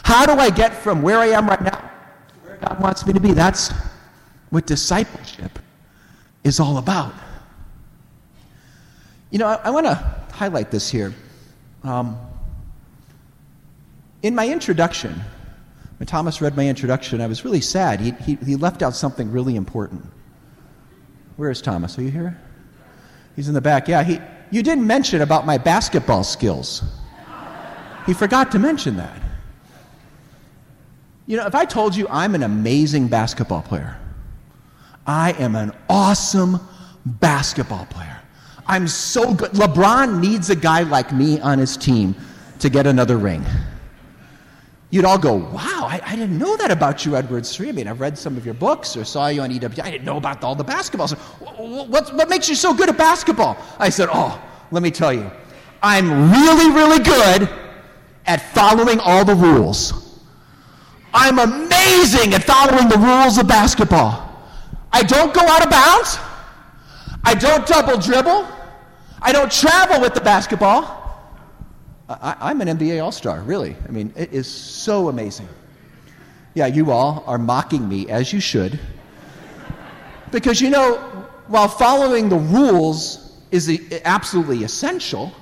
[0.05, 3.13] How do I get from where I am right now to where God wants me
[3.13, 3.33] to be?
[3.33, 3.75] That's
[4.49, 5.59] what discipleship
[6.45, 7.13] is all about.
[9.31, 9.97] You know, I, I want to
[10.33, 11.13] highlight this here.
[11.85, 12.19] Um,
[14.23, 15.21] in my introduction,
[16.03, 18.01] when Thomas read my introduction, I was really sad.
[18.01, 20.05] He, he, he left out something really important.
[21.37, 21.97] Where is Thomas?
[21.97, 22.37] Are you here?
[23.37, 23.87] He's in the back.
[23.87, 24.19] Yeah, he,
[24.51, 26.83] you didn't mention about my basketball skills.
[28.05, 29.17] He forgot to mention that.
[31.29, 33.97] You know, if I told you I'm an amazing basketball player,
[35.07, 36.59] I am an awesome
[37.07, 38.19] basketball player.
[38.67, 39.53] I'm so good.
[39.53, 42.17] LeBron needs a guy like me on his team
[42.59, 43.47] to get another ring.
[44.93, 47.71] You'd all go, wow, I, I didn't know that about you, Edward Sri.
[47.71, 49.83] I mean, I've read some of your books or saw you on EW.
[49.83, 51.09] I didn't know about all the basketball.
[51.09, 53.57] So, what, what makes you so good at basketball?
[53.79, 54.39] I said, oh,
[54.71, 55.31] let me tell you,
[55.83, 57.49] I'm really, really good
[58.27, 60.21] at following all the rules.
[61.15, 64.45] I'm amazing at following the rules of basketball.
[64.93, 66.19] I don't go out of bounds.
[67.25, 68.47] I don't double dribble.
[69.23, 71.02] I don't travel with the basketball.
[72.21, 73.77] I, am an NBA All Star, really.
[73.89, 75.49] I mean, it is so amazing.
[76.55, 78.79] Yeah, you all are mocking me, as you should.
[80.31, 80.97] Because, you know,
[81.47, 83.71] while following the rules is
[84.05, 85.33] absolutely essential,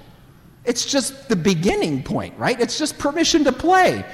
[0.64, 2.60] it's just the beginning point, right?
[2.60, 4.04] It's just permission to play.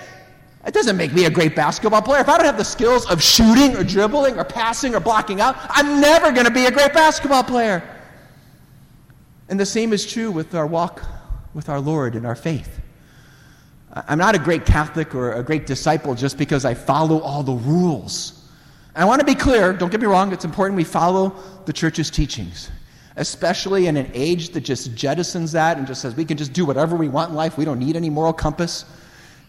[0.67, 2.21] It doesn't make me a great basketball player.
[2.21, 5.57] If I don't have the skills of shooting or dribbling or passing or blocking out,
[5.71, 7.83] I'm never going to be a great basketball player.
[9.49, 11.03] And the same is true with our walk
[11.57, 12.81] with our Lord and our faith.
[13.91, 17.55] I'm not a great Catholic or a great disciple just because I follow all the
[17.55, 18.47] rules.
[18.95, 22.11] I want to be clear, don't get me wrong, it's important we follow the church's
[22.11, 22.71] teachings,
[23.17, 26.67] especially in an age that just jettisons that and just says we can just do
[26.67, 28.85] whatever we want in life, we don't need any moral compass.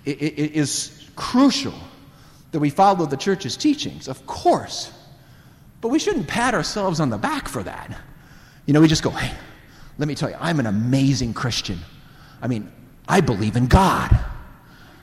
[0.05, 1.73] it, it, it is crucial
[2.51, 4.93] that we follow the church's teachings, of course.
[5.81, 7.99] But we shouldn't pat ourselves on the back for that.
[8.65, 9.35] You know, we just go, hey,
[9.97, 11.79] let me tell you, I'm an amazing Christian.
[12.41, 12.71] I mean,
[13.07, 14.17] I believe in God.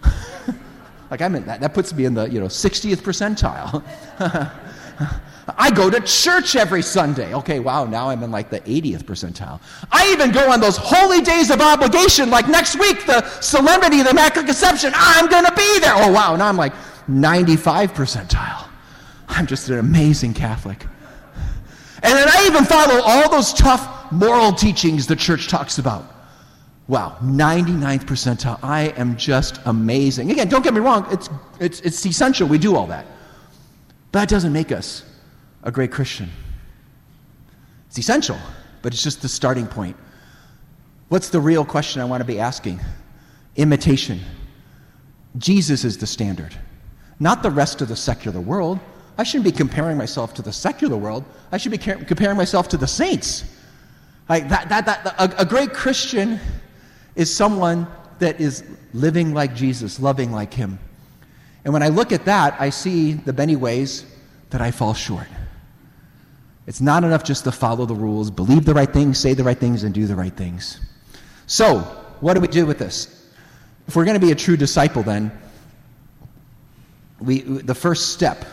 [1.11, 1.61] like I'm in that.
[1.61, 3.83] That puts me in the, you know, 60th percentile.
[5.59, 7.35] I go to church every Sunday.
[7.35, 9.61] Okay, wow, now I'm in like the 80th percentile.
[9.92, 14.05] I even go on those holy days of obligation, like next week, the solemnity of
[14.05, 14.92] the Immaculate Conception.
[14.94, 15.92] I'm going to be there.
[15.94, 16.73] Oh, wow, now I'm like
[17.09, 18.68] 95 percentile.
[19.29, 20.87] I'm just an amazing Catholic.
[22.03, 26.13] And then I even follow all those tough moral teachings the church talks about.
[26.87, 28.59] Wow, 99th percentile.
[28.62, 30.31] I am just amazing.
[30.31, 33.07] Again, don't get me wrong, it's, it's, it's essential we do all that.
[34.12, 35.03] But that doesn't make us
[35.62, 36.31] a great Christian.
[37.88, 38.37] It's essential,
[38.83, 39.97] but it's just the starting point.
[41.09, 42.81] What's the real question I want to be asking?
[43.57, 44.20] Imitation.
[45.38, 46.55] Jesus is the standard,
[47.18, 48.79] not the rest of the secular world.
[49.16, 51.25] I shouldn't be comparing myself to the secular world.
[51.51, 53.44] I should be comparing myself to the saints.
[54.29, 56.40] Like that, that, that, a, a great Christian
[57.16, 57.87] is someone
[58.18, 60.79] that is living like Jesus, loving like Him.
[61.64, 64.05] And when I look at that, I see the many ways
[64.50, 65.27] that I fall short.
[66.66, 69.59] It's not enough just to follow the rules, believe the right things, say the right
[69.59, 70.81] things, and do the right things.
[71.46, 71.81] So,
[72.20, 73.29] what do we do with this?
[73.87, 75.31] If we're going to be a true disciple, then,
[77.20, 78.44] we, the first step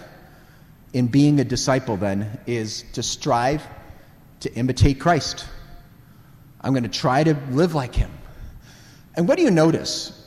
[0.94, 3.66] in being a disciple, then, is to strive
[4.42, 5.46] to imitate Christ.
[6.60, 8.12] I'm going to try to live like him.
[9.16, 10.18] And what do you notice?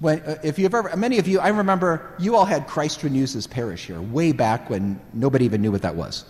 [0.00, 3.32] When, uh, if you've ever, many of you, I remember you all had Christ Renews
[3.32, 6.24] His Parish here way back when nobody even knew what that was.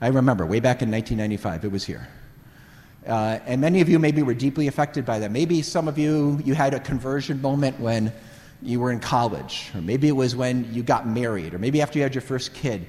[0.00, 2.08] I remember way back in 1995, it was here.
[3.06, 5.30] Uh, and many of you maybe were deeply affected by that.
[5.30, 8.12] Maybe some of you, you had a conversion moment when
[8.62, 11.98] you were in college, or maybe it was when you got married, or maybe after
[11.98, 12.86] you had your first kid.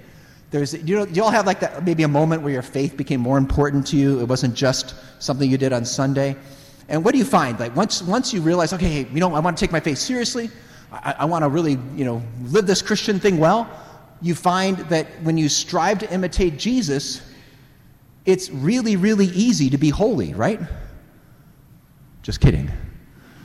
[0.49, 3.21] There's, you know, you all have like that, maybe a moment where your faith became
[3.21, 4.19] more important to you.
[4.19, 6.35] It wasn't just something you did on Sunday.
[6.91, 7.59] And what do you find?
[7.59, 10.51] Like once, once you realize, okay, you know, I want to take my faith seriously.
[10.91, 13.67] I, I want to really, you know, live this Christian thing well
[14.21, 17.21] you find that when you strive to imitate Jesus,
[18.25, 20.59] it's really, really easy to be holy, right?
[22.21, 22.71] Just kidding.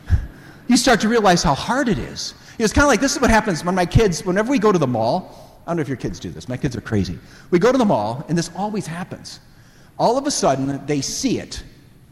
[0.68, 2.34] You start to realize how hard it is.
[2.58, 4.78] It's kind of like this is what happens when my kids, whenever we go to
[4.80, 7.20] the mall, I don't know if your kids do this, my kids are crazy.
[7.52, 9.38] We go to the mall, and this always happens.
[9.96, 11.62] All of a sudden, they see it,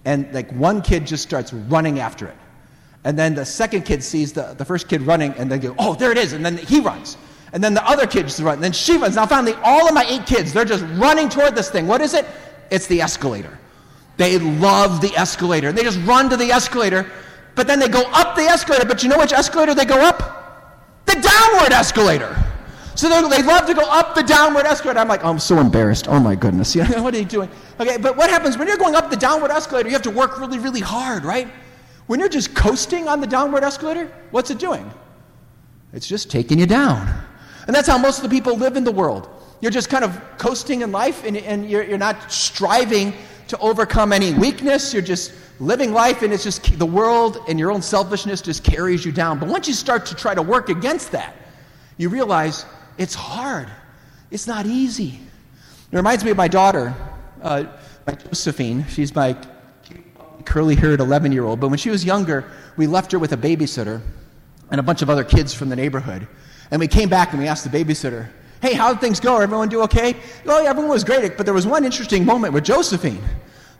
[0.04, 2.36] and like one kid just starts running after it.
[3.04, 5.94] And then the second kid sees the, the first kid running, and they go, oh,
[5.94, 7.16] there it is, and then he runs.
[7.52, 8.54] And then the other kids run.
[8.54, 9.14] And then she runs.
[9.14, 11.86] Now finally, all of my eight kids, they're just running toward this thing.
[11.86, 12.26] What is it?
[12.70, 13.58] It's the escalator.
[14.16, 15.68] They love the escalator.
[15.68, 17.08] And They just run to the escalator,
[17.54, 18.84] but then they go up the escalator.
[18.84, 21.04] But you know which escalator they go up?
[21.06, 22.36] The downward escalator.
[22.96, 25.00] So they love to go up the downward escalator.
[25.00, 26.06] I'm like, oh, I'm so embarrassed.
[26.08, 26.76] Oh my goodness.
[26.76, 27.50] What are you doing?
[27.80, 29.88] Okay, but what happens when you're going up the downward escalator?
[29.88, 31.48] You have to work really, really hard, right?
[32.06, 34.88] When you're just coasting on the downward escalator, what's it doing?
[35.92, 37.08] It's just taking you down.
[37.66, 39.28] And that's how most of the people live in the world.
[39.60, 43.12] You're just kind of coasting in life and, and you're, you're not striving
[43.48, 44.92] to overcome any weakness.
[44.92, 49.04] You're just living life, and it's just the world and your own selfishness just carries
[49.04, 49.38] you down.
[49.38, 51.34] But once you start to try to work against that,
[51.96, 52.66] you realize
[52.98, 53.68] it's hard.
[54.30, 55.18] It's not easy.
[55.90, 56.94] It reminds me of my daughter,
[57.42, 57.64] uh,
[58.06, 58.84] my Josephine.
[58.88, 59.36] She's my
[60.44, 61.60] curly haired 11 year old.
[61.60, 62.44] But when she was younger,
[62.76, 64.00] we left her with a babysitter
[64.70, 66.26] and a bunch of other kids from the neighborhood.
[66.70, 68.28] And we came back and we asked the babysitter,
[68.60, 69.38] Hey, how did things go?
[69.38, 70.16] Everyone do okay?
[70.46, 71.36] Oh, yeah, everyone was great.
[71.36, 73.22] But there was one interesting moment with Josephine.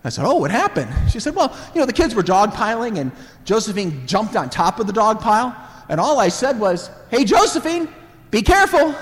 [0.05, 0.93] I said, Oh, what happened?
[1.11, 3.11] She said, Well, you know, the kids were dogpiling, and
[3.45, 5.57] Josephine jumped on top of the dog pile.
[5.89, 7.89] And all I said was, Hey, Josephine,
[8.35, 8.93] be careful.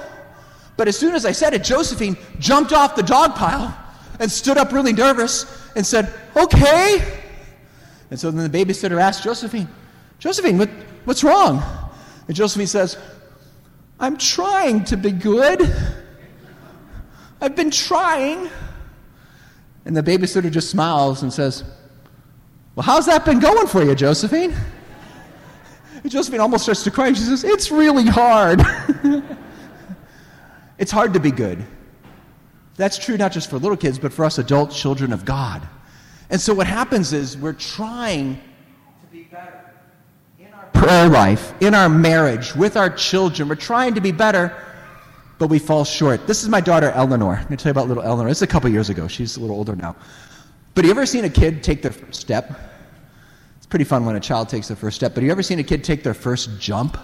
[0.76, 3.74] But as soon as I said it, Josephine jumped off the dog pile
[4.20, 7.20] and stood up really nervous and said, Okay.
[8.10, 9.68] And so then the babysitter asked Josephine,
[10.18, 10.68] Josephine, what,
[11.06, 11.62] what's wrong?
[12.28, 12.98] And Josephine says,
[13.98, 15.62] I'm trying to be good.
[17.40, 18.50] I've been trying.
[19.86, 21.64] And the babysitter just smiles and says,
[22.74, 24.54] Well, how's that been going for you, Josephine?
[26.10, 27.12] Josephine almost starts to cry.
[27.12, 28.62] She says, It's really hard.
[30.78, 31.64] it's hard to be good.
[32.76, 35.66] That's true not just for little kids, but for us adult children of God.
[36.30, 39.60] And so what happens is we're trying to be better
[40.38, 43.48] in our prayer life, in our marriage, with our children.
[43.48, 44.56] We're trying to be better,
[45.38, 46.26] but we fall short.
[46.26, 47.36] This is my daughter Eleanor.
[47.36, 48.28] I'm going to tell you about little Eleanor.
[48.30, 49.06] This is a couple years ago.
[49.06, 49.94] She's a little older now.
[50.74, 52.71] But have you ever seen a kid take their first step?
[53.72, 55.14] Pretty fun when a child takes their first step.
[55.14, 56.98] But have you ever seen a kid take their first jump?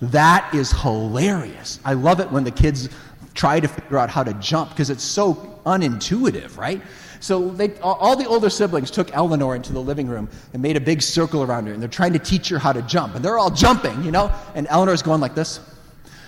[0.00, 1.80] That is hilarious.
[1.84, 2.88] I love it when the kids
[3.34, 5.34] try to figure out how to jump because it's so
[5.66, 6.80] unintuitive, right?
[7.18, 10.80] So they, all the older siblings took Eleanor into the living room and made a
[10.80, 13.16] big circle around her, and they're trying to teach her how to jump.
[13.16, 15.58] And they're all jumping, you know, and Eleanor's going like this.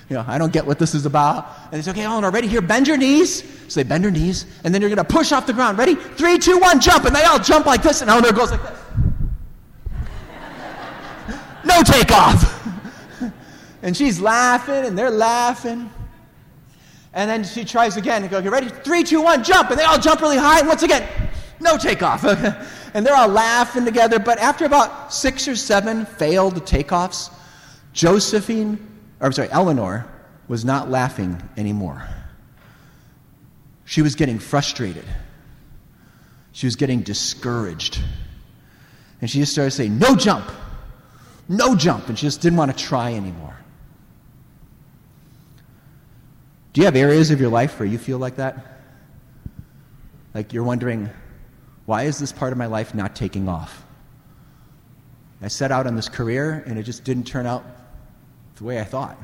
[0.09, 1.49] You know, I don't get what this is about.
[1.71, 2.49] And they say, okay, Eleanor, ready?
[2.49, 3.45] Here, bend your knees.
[3.69, 5.79] So they bend her knees, and then you're going to push off the ground.
[5.79, 5.95] Ready?
[5.95, 7.05] Three, two, one, jump.
[7.05, 8.81] And they all jump like this, and Eleanor goes like this.
[11.65, 12.57] No takeoff.
[13.83, 15.91] and she's laughing, and they're laughing.
[17.13, 18.69] And then she tries again and go, "You ready?
[18.69, 20.61] Three, two, one, jump!" And they all jump really high.
[20.61, 21.09] And once again,
[21.61, 22.25] no takeoff.
[22.95, 24.19] and they're all laughing together.
[24.19, 27.33] But after about six or seven failed takeoffs,
[27.93, 28.79] Josephine,
[29.21, 30.07] or I'm sorry, Eleanor,
[30.49, 32.09] was not laughing anymore.
[33.85, 35.05] She was getting frustrated.
[36.53, 38.01] She was getting discouraged.
[39.21, 40.49] And she just started saying, No jump!
[41.51, 42.09] No jump!
[42.09, 43.57] And she just didn't want to try anymore.
[46.73, 48.85] Do you have areas of your life where you feel like that?
[50.33, 51.11] Like you're wondering,
[51.87, 53.85] why is this part of my life not taking off?
[55.43, 57.65] I set out on this career and it just didn't turn out
[58.55, 59.19] the way I thought.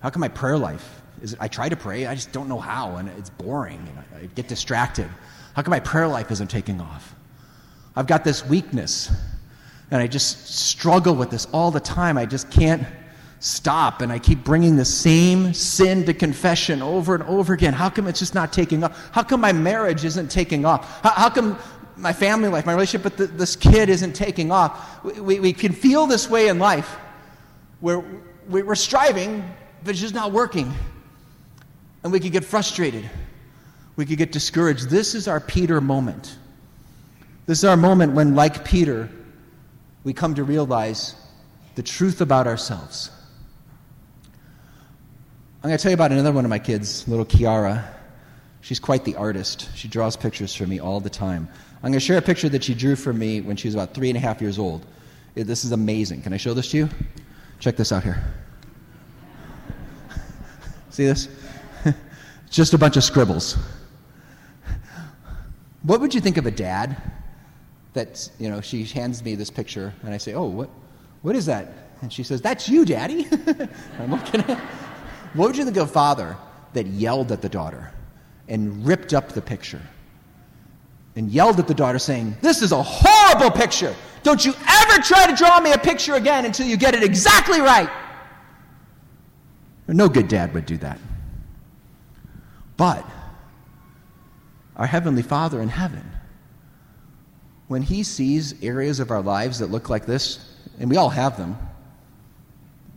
[0.00, 2.96] How come my prayer life is I try to pray, I just don't know how,
[2.96, 5.08] and it's boring, and I, I get distracted.
[5.54, 7.14] How come my prayer life isn't taking off?
[7.94, 9.12] I've got this weakness,
[9.92, 12.16] and I just struggle with this all the time.
[12.16, 12.84] I just can't
[13.40, 17.74] stop and I keep bringing the same sin to confession over and over again?
[17.74, 19.10] How come it's just not taking off?
[19.12, 21.02] How come my marriage isn't taking off?
[21.02, 21.58] How, how come
[21.96, 25.04] my family life, my relationship with the, this kid isn't taking off?
[25.04, 26.96] We, we, we, can feel this way in life
[27.80, 28.02] where
[28.48, 29.44] we're striving,
[29.84, 30.72] but it's just not working.
[32.02, 33.10] And we could get frustrated.
[33.96, 34.88] We could get discouraged.
[34.88, 36.38] This is our Peter moment.
[37.44, 39.10] This is our moment when, like Peter,
[40.04, 41.14] we come to realize
[41.74, 43.10] the truth about ourselves.
[45.62, 47.84] I'm going to tell you about another one of my kids, little Kiara.
[48.62, 49.68] She's quite the artist.
[49.76, 51.48] She draws pictures for me all the time.
[51.76, 53.94] I'm going to share a picture that she drew for me when she was about
[53.94, 54.86] three and a half years old.
[55.34, 56.22] This is amazing.
[56.22, 56.88] Can I show this to you?
[57.60, 58.22] Check this out here.
[60.90, 61.28] See this?
[62.50, 63.56] Just a bunch of scribbles.
[65.82, 67.00] What would you think of a dad
[67.94, 70.70] that, you know, she hands me this picture and I say, oh, what,
[71.22, 71.72] what is that?
[72.00, 73.26] And she says, that's you, daddy.
[73.98, 74.58] I'm looking at
[75.34, 76.36] what would you think of a father
[76.74, 77.90] that yelled at the daughter
[78.48, 79.80] and ripped up the picture?
[81.14, 83.94] And yelled at the daughter, saying, This is a horrible picture.
[84.22, 87.60] Don't you ever try to draw me a picture again until you get it exactly
[87.60, 87.90] right.
[89.88, 90.98] No good dad would do that.
[92.78, 93.06] But
[94.76, 96.11] our Heavenly Father in heaven,
[97.72, 101.38] when He sees areas of our lives that look like this, and we all have
[101.38, 101.56] them,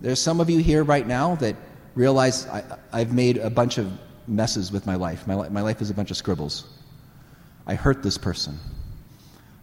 [0.02, 1.56] there's some of you here right now that
[1.96, 2.62] realize I,
[2.92, 3.90] I've made a bunch of
[4.28, 5.26] messes with my life.
[5.28, 6.68] My, my life is a bunch of scribbles.
[7.66, 8.60] I hurt this person.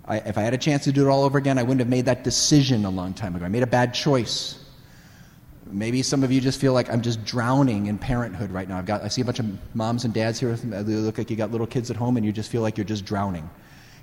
[0.07, 1.91] I, if I had a chance to do it all over again, I wouldn't have
[1.91, 3.45] made that decision a long time ago.
[3.45, 4.65] I made a bad choice.
[5.67, 8.79] maybe some of you just feel like I'm just drowning in parenthood right now.
[8.79, 10.55] I've got, I see a bunch of moms and dads here.
[10.57, 12.85] They look like you got little kids at home, and you just feel like you're
[12.85, 13.49] just drowning.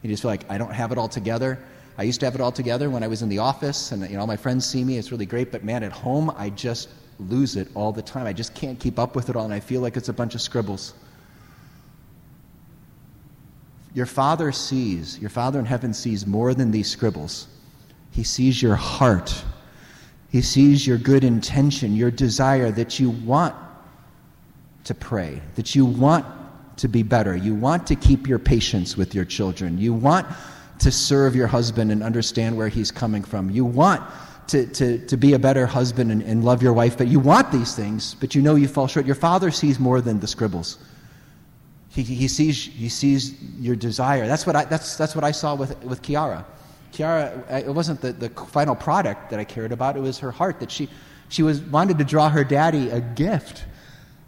[0.01, 1.59] You just feel like I don't have it all together.
[1.97, 4.15] I used to have it all together when I was in the office, and you
[4.15, 4.97] know, all my friends see me.
[4.97, 6.89] It's really great, but man, at home, I just
[7.19, 8.25] lose it all the time.
[8.25, 10.33] I just can't keep up with it all, and I feel like it's a bunch
[10.33, 10.93] of scribbles.
[13.93, 17.47] Your Father sees, your Father in heaven sees more than these scribbles.
[18.11, 19.43] He sees your heart.
[20.29, 23.55] He sees your good intention, your desire that you want
[24.85, 26.25] to pray, that you want
[26.80, 27.36] to be better.
[27.36, 29.77] You want to keep your patience with your children.
[29.77, 30.25] You want
[30.80, 33.49] to serve your husband and understand where he's coming from.
[33.49, 34.01] You want
[34.47, 37.51] to, to, to be a better husband and, and love your wife, but you want
[37.51, 39.05] these things, but you know you fall short.
[39.05, 40.80] Your father sees more than the scribbles.
[41.89, 44.25] He, he, sees, he sees your desire.
[44.25, 46.45] That's what I, that's, that's what I saw with, with Kiara.
[46.93, 50.59] Kiara, it wasn't the, the final product that I cared about, it was her heart
[50.61, 50.88] that she,
[51.27, 53.65] she was, wanted to draw her daddy a gift.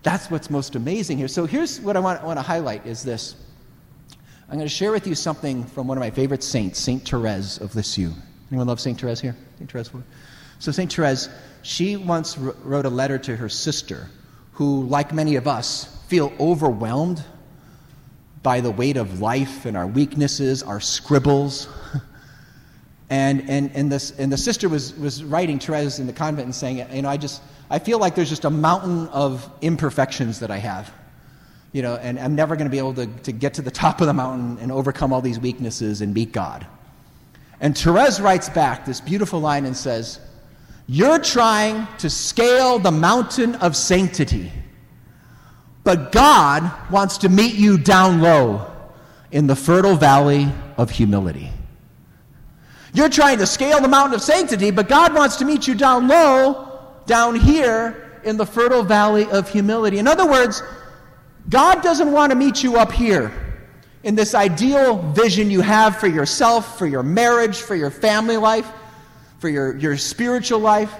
[0.04, 1.28] That's what's most amazing here.
[1.28, 3.36] So here's what I want, want to highlight is this.
[4.50, 7.58] I'm going to share with you something from one of my favorite saints, Saint Therese
[7.58, 8.12] of Lisieux.
[8.50, 9.36] Anyone love Saint Therese here?
[9.58, 9.92] Saint Therese.
[10.60, 11.30] So Saint Therese,
[11.62, 14.10] she once wrote a letter to her sister,
[14.54, 17.24] who, like many of us, feel overwhelmed
[18.44, 21.70] by the weight of life and our weaknesses, our scribbles.
[23.10, 26.56] and, and, and, this, and the sister was, was writing Therese in the convent and
[26.56, 27.42] saying, you know, I just,
[27.72, 30.94] I feel like there's just a mountain of imperfections that I have.
[31.72, 34.02] You know, and I'm never going to be able to, to get to the top
[34.02, 36.68] of the mountain and overcome all these weaknesses and meet God.
[37.62, 40.20] And Therese writes back this beautiful line and says,
[40.86, 44.52] You're trying to scale the mountain of sanctity,
[45.86, 48.70] but God wants to meet you down low
[49.32, 51.50] in the fertile valley of humility.
[52.94, 56.10] You're trying to scale the mountain of sanctity, but God wants to meet you down
[56.10, 56.68] low
[57.12, 60.00] down here in the fertile valley of humility.
[60.00, 60.64] In other words,
[61.50, 63.34] God doesn't want to meet you up here
[64.04, 68.72] in this ideal vision you have for yourself, for your marriage, for your family life,
[69.40, 70.94] for your, your spiritual life.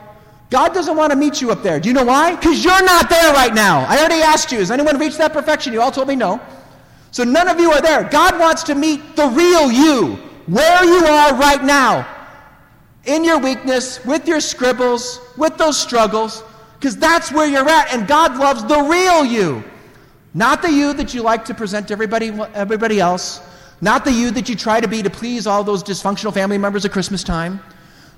[0.50, 1.80] God doesn't want to meet you up there.
[1.80, 2.36] Do you know why?
[2.36, 3.86] Because you're not there right now.
[3.88, 5.72] I already asked you, has anyone reached that perfection?
[5.72, 6.42] You all told me no.
[7.12, 8.04] So none of you are there.
[8.04, 10.16] God wants to meet the real you,
[10.48, 12.21] where you are right now
[13.06, 16.44] in your weakness, with your scribbles, with those struggles,
[16.80, 17.94] because that's where you're at.
[17.94, 19.64] And God loves the real you.
[20.34, 23.42] Not the you that you like to present to everybody, everybody else.
[23.82, 26.86] Not the you that you try to be to please all those dysfunctional family members
[26.86, 27.60] at Christmas time.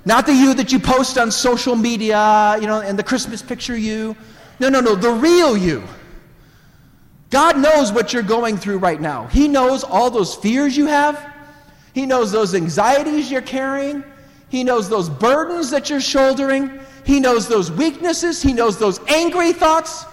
[0.04, 3.76] Not the you that you post on social media, you know, and the Christmas picture
[3.76, 4.14] you.
[4.60, 5.82] No, no, no, the real you.
[7.30, 9.26] God knows what you're going through right now.
[9.26, 11.32] He knows all those fears you have.
[11.94, 14.04] He knows those anxieties you're carrying.
[14.54, 16.78] He knows those burdens that you're shouldering.
[17.04, 18.40] He knows those weaknesses.
[18.40, 20.06] He knows those angry thoughts,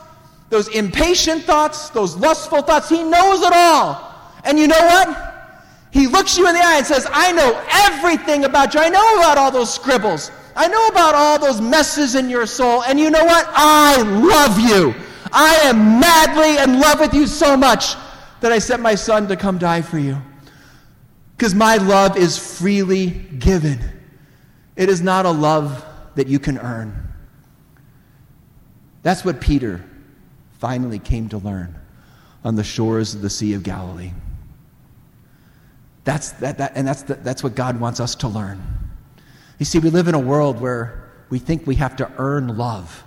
[0.49, 2.89] those impatient thoughts, those lustful thoughts.
[2.89, 4.01] He knows it all.
[4.43, 5.85] And you know what?
[5.91, 8.79] He looks you in the eye and says, I know everything about you.
[8.79, 10.31] I know about all those scribbles.
[10.55, 12.81] I know about all those messes in your soul.
[12.85, 13.45] And you know what?
[13.49, 14.95] I love you.
[15.31, 17.93] I am madly in love with you so much
[18.39, 20.17] that I sent my son to come die for you.
[21.37, 24.00] Because my love is freely given.
[24.81, 27.13] It is not a love that you can earn.
[29.03, 29.85] That's what Peter
[30.57, 31.79] finally came to learn
[32.43, 34.09] on the shores of the Sea of Galilee.
[36.03, 38.59] That's, that, that, and that's, the, that's what God wants us to learn.
[39.59, 43.03] You see, we live in a world where we think we have to earn love.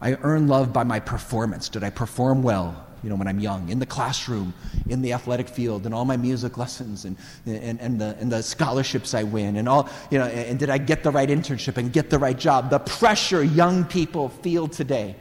[0.00, 1.68] I earn love by my performance.
[1.68, 2.86] Did I perform well?
[3.02, 4.52] You know, when I'm young, in the classroom,
[4.88, 8.42] in the athletic field, and all my music lessons, and, and, and, the, and the
[8.42, 11.92] scholarships I win, and all, you know, and did I get the right internship and
[11.92, 12.70] get the right job?
[12.70, 15.16] The pressure young people feel today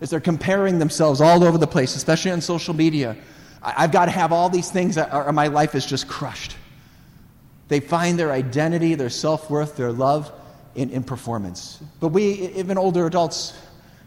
[0.00, 3.16] as they're comparing themselves all over the place, especially on social media.
[3.62, 6.56] I, have got to have all these things, or my life is just crushed.
[7.68, 10.30] They find their identity, their self worth, their love
[10.76, 11.80] in, in performance.
[11.98, 13.54] But we, even older adults,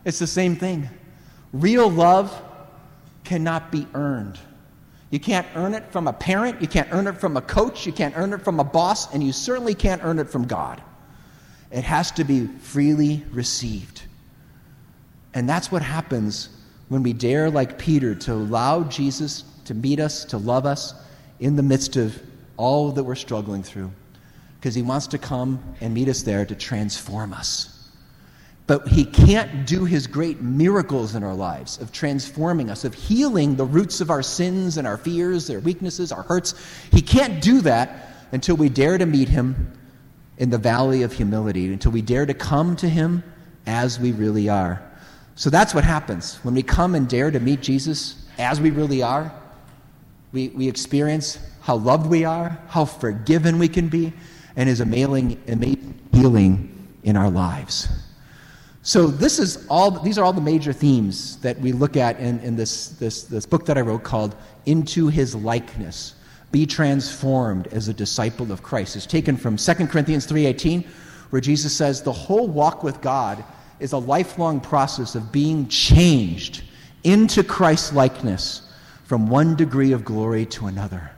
[0.06, 0.88] it's the same thing.
[1.52, 2.42] Real love
[3.30, 4.40] cannot be earned.
[5.12, 7.92] You can't earn it from a parent, you can't earn it from a coach, you
[7.92, 10.82] can't earn it from a boss, and you certainly can't earn it from God.
[11.70, 14.02] It has to be freely received.
[15.36, 16.50] And that's what happens
[16.88, 20.96] when we dare, like Peter, to allow Jesus to meet us, to love us
[21.40, 22.20] in the midst of
[22.58, 23.92] all that we're struggling through.
[24.60, 27.79] Because he wants to come and meet us there to transform us.
[28.70, 33.56] But he can't do his great miracles in our lives of transforming us, of healing
[33.56, 36.54] the roots of our sins and our fears, our weaknesses, our hurts.
[36.92, 39.76] He can't do that until we dare to meet him
[40.38, 43.24] in the valley of humility, until we dare to come to him
[43.66, 44.88] as we really are.
[45.34, 46.36] So that's what happens.
[46.44, 49.34] When we come and dare to meet Jesus as we really are,
[50.32, 54.14] we, we experience how loved we are, how forgiven we can be,
[54.56, 57.90] and his amazing, amazing healing in our lives.
[58.82, 62.40] So this is all, these are all the major themes that we look at in,
[62.40, 66.16] in this, this, this book that I wrote called Into His Likeness.
[66.52, 68.96] Be transformed as a disciple of Christ.
[68.96, 70.86] It's taken from 2 Corinthians 3.18,
[71.30, 73.44] where Jesus says, the whole walk with God
[73.80, 76.64] is a lifelong process of being changed
[77.04, 78.62] into Christ's likeness
[79.04, 81.12] from one degree of glory to another.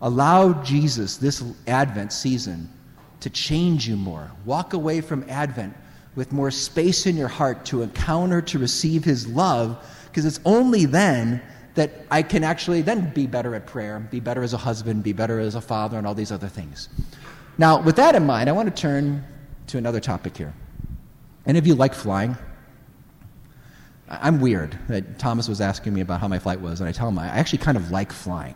[0.00, 2.68] Allow Jesus this Advent season
[3.20, 4.30] to change you more.
[4.44, 5.74] Walk away from Advent
[6.16, 10.84] with more space in your heart to encounter, to receive His love, because it's only
[10.86, 11.42] then
[11.74, 15.12] that I can actually then be better at prayer, be better as a husband, be
[15.12, 16.88] better as a father, and all these other things.
[17.58, 19.24] Now, with that in mind, I want to turn
[19.68, 20.54] to another topic here.
[21.46, 22.36] Any of you like flying?
[24.08, 24.78] I'm weird.
[25.18, 27.58] Thomas was asking me about how my flight was, and I tell him I actually
[27.58, 28.54] kind of like flying.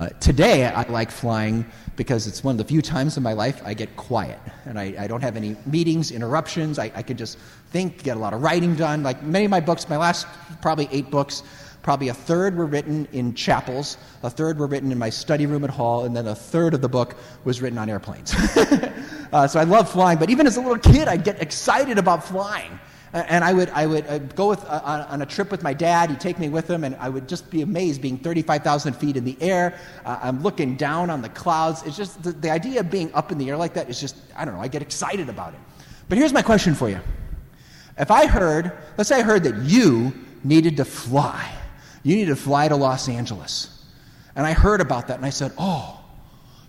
[0.00, 3.60] Uh, today, I like flying because it's one of the few times in my life
[3.66, 6.78] I get quiet and I, I don't have any meetings, interruptions.
[6.78, 7.36] I, I, can just
[7.68, 9.02] think, get a lot of writing done.
[9.02, 10.26] Like many of my books, my last
[10.62, 11.42] probably eight books,
[11.82, 15.64] probably a third were written in chapels, a third were written in my study room
[15.64, 18.32] at Hall, and then a third of the book was written on airplanes.
[19.34, 22.24] uh, so I love flying, but even as a little kid, I'd get excited about
[22.24, 22.80] flying.
[23.12, 26.10] And I would, I would uh, go with, uh, on a trip with my dad.
[26.10, 29.24] He'd take me with him, and I would just be amazed being 35,000 feet in
[29.24, 29.76] the air.
[30.04, 31.82] Uh, I'm looking down on the clouds.
[31.82, 34.14] It's just the, the idea of being up in the air like that is just,
[34.36, 35.60] I don't know, I get excited about it.
[36.08, 37.00] But here's my question for you.
[37.98, 40.12] If I heard, let's say I heard that you
[40.44, 41.52] needed to fly,
[42.04, 43.84] you need to fly to Los Angeles.
[44.36, 46.00] And I heard about that, and I said, Oh,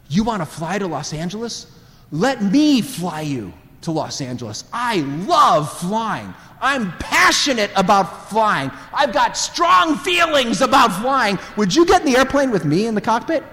[0.09, 1.67] you want to fly to Los Angeles?
[2.11, 4.63] Let me fly you to Los Angeles.
[4.71, 6.33] I love flying.
[6.61, 8.71] I'm passionate about flying.
[8.93, 11.39] I've got strong feelings about flying.
[11.57, 13.43] Would you get in the airplane with me in the cockpit?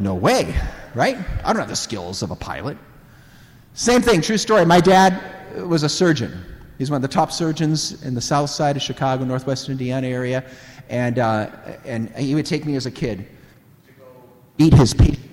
[0.00, 0.54] No way,
[0.94, 1.16] right?
[1.44, 2.76] I don't have the skills of a pilot.
[3.74, 4.66] Same thing, true story.
[4.66, 5.20] My dad
[5.68, 6.44] was a surgeon.
[6.78, 10.44] He's one of the top surgeons in the south side of Chicago, northwest Indiana area.
[10.88, 11.50] And, uh,
[11.84, 13.28] and he would take me as a kid
[13.86, 14.04] to go
[14.58, 15.31] meet his patients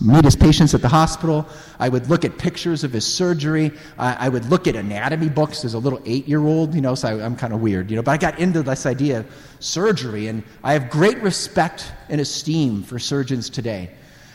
[0.00, 1.46] meet his patients at the hospital.
[1.78, 3.72] I would look at pictures of his surgery.
[3.98, 6.94] I, I would look at anatomy books as a little eight year old, you know,
[6.94, 8.02] so I, am kind of weird, you know.
[8.02, 9.26] But I got into this idea of
[9.60, 13.90] surgery, and I have great respect and esteem for surgeons today.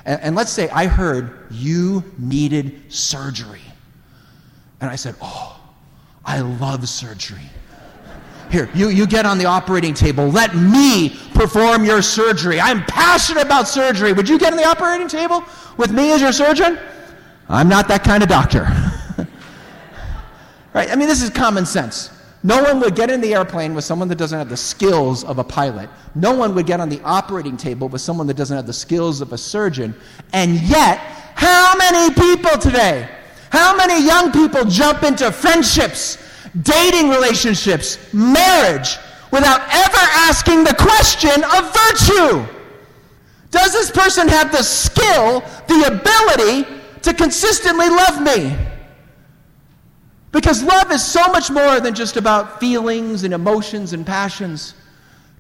[0.06, 3.62] And, and let's say I heard you needed surgery.
[4.82, 5.60] And I said, Oh,
[6.26, 7.50] I love surgery.
[8.52, 10.28] Here, you, you get on the operating table.
[10.30, 12.60] Let me perform your surgery.
[12.60, 14.14] I'm passionate about surgery.
[14.14, 15.44] Would you get on the operating table
[15.78, 16.80] with me as your surgeon?
[17.50, 18.64] I'm not that kind of doctor.
[20.74, 20.90] right?
[20.90, 22.12] I mean, this is common sense.
[22.44, 25.40] No one would get in the airplane with someone that doesn't have the skills of
[25.40, 25.90] a pilot.
[26.14, 29.20] No one would get on the operating table with someone that doesn't have the skills
[29.20, 29.96] of a surgeon.
[30.32, 31.00] And yet,
[31.34, 33.10] how many people today,
[33.50, 36.18] how many young people jump into friendships
[36.62, 38.98] dating relationships, marriage,
[39.32, 39.98] without ever
[40.30, 42.46] asking the question of virtue.
[43.52, 46.68] Does this person have the skill, the ability
[47.02, 48.56] to consistently love me?
[50.32, 54.74] Because love is so much more than just about feelings and emotions and passions.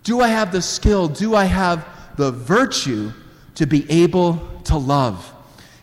[0.03, 1.07] Do I have the skill?
[1.09, 1.86] Do I have
[2.16, 3.11] the virtue
[3.55, 5.34] to be able to love?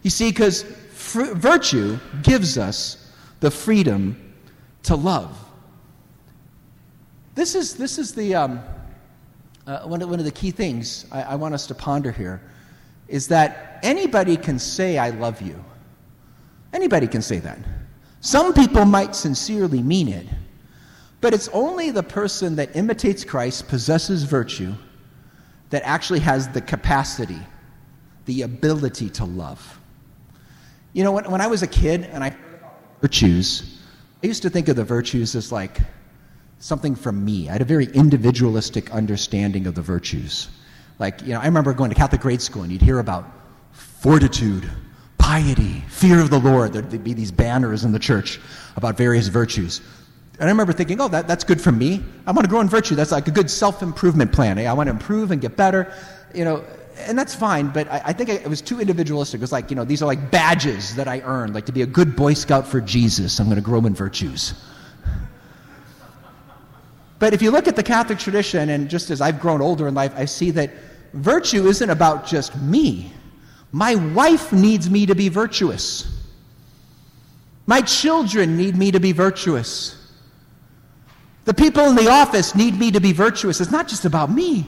[0.03, 3.11] You see, because fr- virtue gives us
[3.41, 4.32] the freedom
[4.85, 5.39] to love.
[7.35, 8.61] This is, this is the, um,
[9.67, 12.43] uh, one, of, one of the key things I, I want us to ponder here
[13.09, 15.63] is that anybody can say, I love you.
[16.73, 17.59] Anybody can say that.
[18.21, 20.27] Some people might sincerely mean it,
[21.21, 24.75] but it's only the person that imitates Christ, possesses virtue,
[25.71, 27.41] that actually has the capacity,
[28.27, 29.81] the ability to love.
[30.93, 32.37] You know, when, when I was a kid and I
[33.01, 33.82] virtues,
[34.23, 35.81] I used to think of the virtues as like
[36.61, 37.49] something from me.
[37.49, 40.49] I had a very individualistic understanding of the virtues.
[41.01, 43.25] Like, you know, I remember going to Catholic grade school and you'd hear about
[43.73, 44.71] fortitude,
[45.19, 46.73] piety, fear of the Lord.
[46.73, 48.39] There'd be these banners in the church
[48.77, 49.81] about various virtues.
[50.39, 52.03] And I remember thinking, oh, that, that's good for me.
[52.25, 52.95] I want to grow in virtue.
[52.95, 54.57] That's like a good self improvement plan.
[54.59, 55.93] I want to improve and get better.
[56.33, 56.65] You know,
[57.07, 59.39] and that's fine, but I, I think it was too individualistic.
[59.39, 61.83] It was like, you know, these are like badges that I earned, like to be
[61.83, 63.39] a good Boy Scout for Jesus.
[63.39, 64.55] I'm going to grow in virtues.
[67.19, 69.95] But if you look at the Catholic tradition, and just as I've grown older in
[69.95, 70.71] life, I see that
[71.13, 73.13] virtue isn't about just me.
[73.71, 76.09] My wife needs me to be virtuous.
[77.67, 79.97] My children need me to be virtuous.
[81.45, 83.61] The people in the office need me to be virtuous.
[83.61, 84.67] It's not just about me.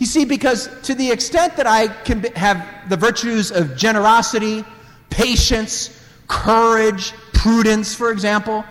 [0.00, 4.64] You see, because to the extent that I can have the virtues of generosity,
[5.10, 5.94] patience,
[6.26, 8.64] courage, prudence, for example,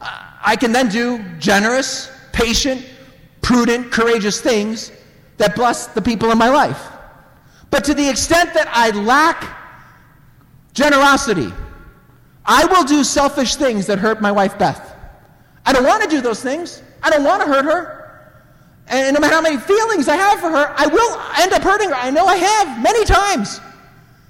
[0.00, 2.86] I can then do generous, patient,
[3.42, 4.92] prudent, courageous things
[5.38, 6.80] that bless the people in my life.
[7.70, 9.58] But to the extent that I lack
[10.74, 11.52] generosity,
[12.44, 14.94] I will do selfish things that hurt my wife, Beth.
[15.66, 16.84] I don't want to do those things.
[17.02, 17.97] I don't want to hurt her.
[18.88, 21.90] And no matter how many feelings I have for her, I will end up hurting
[21.90, 21.94] her.
[21.94, 23.60] I know I have many times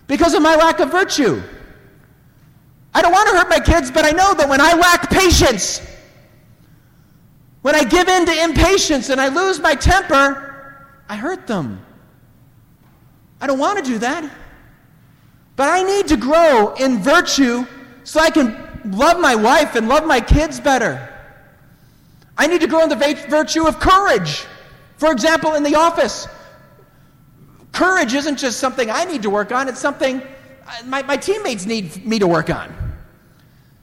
[0.07, 1.41] because of my lack of virtue.
[2.95, 5.81] I don't want to hurt my kids, but I know that when I lack patience,
[7.63, 11.81] when I give in to impatience and I lose my temper, I hurt them.
[13.41, 14.29] I don't want to do that.
[15.55, 17.67] But I need to grow in virtue
[18.05, 21.18] so I can love my wife and love my kids better.
[22.39, 24.47] I need to grow in the virtue of courage.
[24.97, 26.29] For example, in the office,
[27.73, 31.67] courage isn't just something I need to work on, it's something uh, my, my teammates
[31.67, 32.73] need me to work on.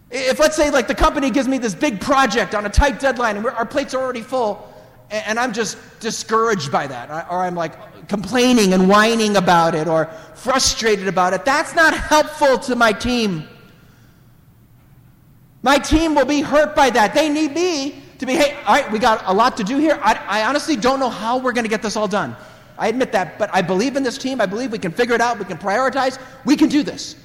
[0.09, 3.35] If, let's say, like the company gives me this big project on a tight deadline
[3.35, 4.73] and our plates are already full,
[5.11, 9.87] and, and I'm just discouraged by that, or I'm like complaining and whining about it,
[9.87, 13.47] or frustrated about it, that's not helpful to my team.
[15.61, 17.13] My team will be hurt by that.
[17.13, 19.99] They need me to be, hey, all right, we got a lot to do here.
[20.01, 22.35] I, I honestly don't know how we're going to get this all done.
[22.77, 24.41] I admit that, but I believe in this team.
[24.41, 25.39] I believe we can figure it out.
[25.39, 26.19] We can prioritize.
[26.43, 27.15] We can do this.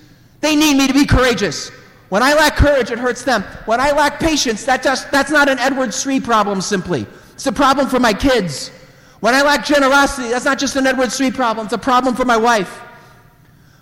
[0.41, 1.71] They need me to be courageous.
[2.09, 3.43] When I lack courage, it hurts them.
[3.67, 7.07] When I lack patience, that just, that's not an Edward Sri problem simply.
[7.35, 8.71] It's a problem for my kids.
[9.21, 11.67] When I lack generosity, that's not just an Edward Sri problem.
[11.67, 12.81] It's a problem for my wife.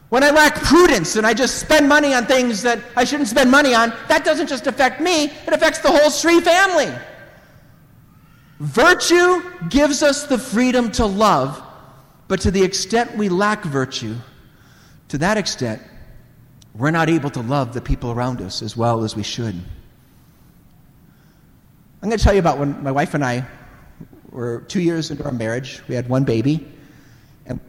[0.08, 3.50] When I lack prudence and I just spend money on things that I shouldn't spend
[3.50, 6.90] money on, that doesn't just affect me, it affects the whole Sri family.
[8.58, 11.62] Virtue gives us the freedom to love,
[12.26, 14.16] but to the extent we lack virtue,
[15.08, 15.80] to that extent,
[16.74, 19.54] we're not able to love the people around us as well as we should.
[22.00, 23.44] I'm going to tell you about when my wife and I
[24.30, 25.82] were two years into our marriage.
[25.88, 26.66] We had one baby,
[27.46, 27.60] and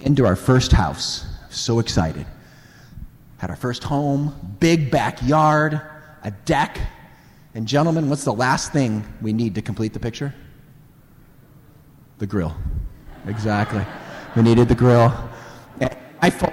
[0.00, 1.35] into our first house.
[1.56, 2.26] So excited.
[3.38, 5.80] Had our first home, big backyard,
[6.22, 6.78] a deck.
[7.54, 10.34] And, gentlemen, what's the last thing we need to complete the picture?
[12.18, 12.54] The grill.
[13.26, 13.84] Exactly.
[14.36, 15.12] We needed the grill.
[16.20, 16.52] my folks.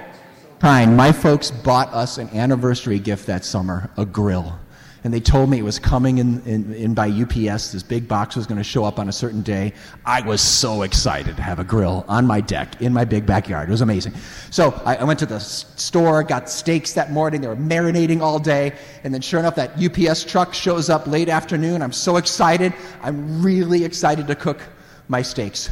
[0.62, 4.58] My folks bought us an anniversary gift that summer a grill
[5.04, 7.72] and they told me it was coming in, in, in by UPS.
[7.72, 9.74] This big box was going to show up on a certain day.
[10.06, 13.68] I was so excited to have a grill on my deck in my big backyard.
[13.68, 14.14] It was amazing.
[14.50, 17.42] So I, I went to the store, got steaks that morning.
[17.42, 18.72] They were marinating all day.
[19.04, 21.82] And then, sure enough, that UPS truck shows up late afternoon.
[21.82, 22.72] I'm so excited.
[23.02, 24.62] I'm really excited to cook
[25.08, 25.68] my steaks.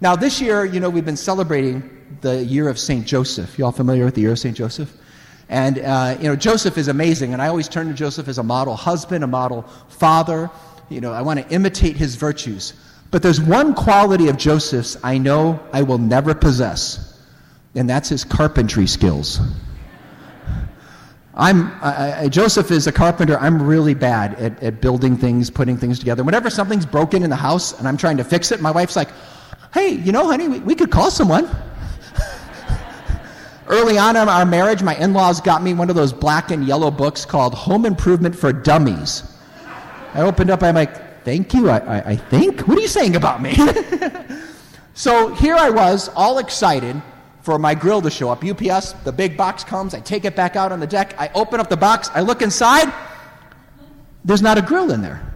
[0.00, 1.90] Now, this year, you know, we've been celebrating
[2.22, 3.06] the year of St.
[3.06, 3.58] Joseph.
[3.58, 4.56] You all familiar with the year of St.
[4.56, 4.96] Joseph?
[5.48, 8.42] And, uh, you know, Joseph is amazing, and I always turn to Joseph as a
[8.42, 10.50] model husband, a model father.
[10.88, 12.74] You know, I want to imitate his virtues.
[13.10, 17.20] But there's one quality of Joseph's I know I will never possess,
[17.74, 19.40] and that's his carpentry skills.
[21.34, 23.38] I'm, I, I, Joseph is a carpenter.
[23.38, 26.24] I'm really bad at, at building things, putting things together.
[26.24, 29.08] Whenever something's broken in the house and I'm trying to fix it, my wife's like,
[29.72, 31.48] hey, you know, honey, we, we could call someone.
[33.72, 36.66] Early on in our marriage, my in laws got me one of those black and
[36.66, 39.22] yellow books called Home Improvement for Dummies.
[40.12, 42.68] I opened up, I'm like, thank you, I, I, I think?
[42.68, 43.56] What are you saying about me?
[44.94, 47.00] so here I was, all excited
[47.40, 48.44] for my grill to show up.
[48.44, 51.58] UPS, the big box comes, I take it back out on the deck, I open
[51.58, 52.92] up the box, I look inside,
[54.22, 55.32] there's not a grill in there.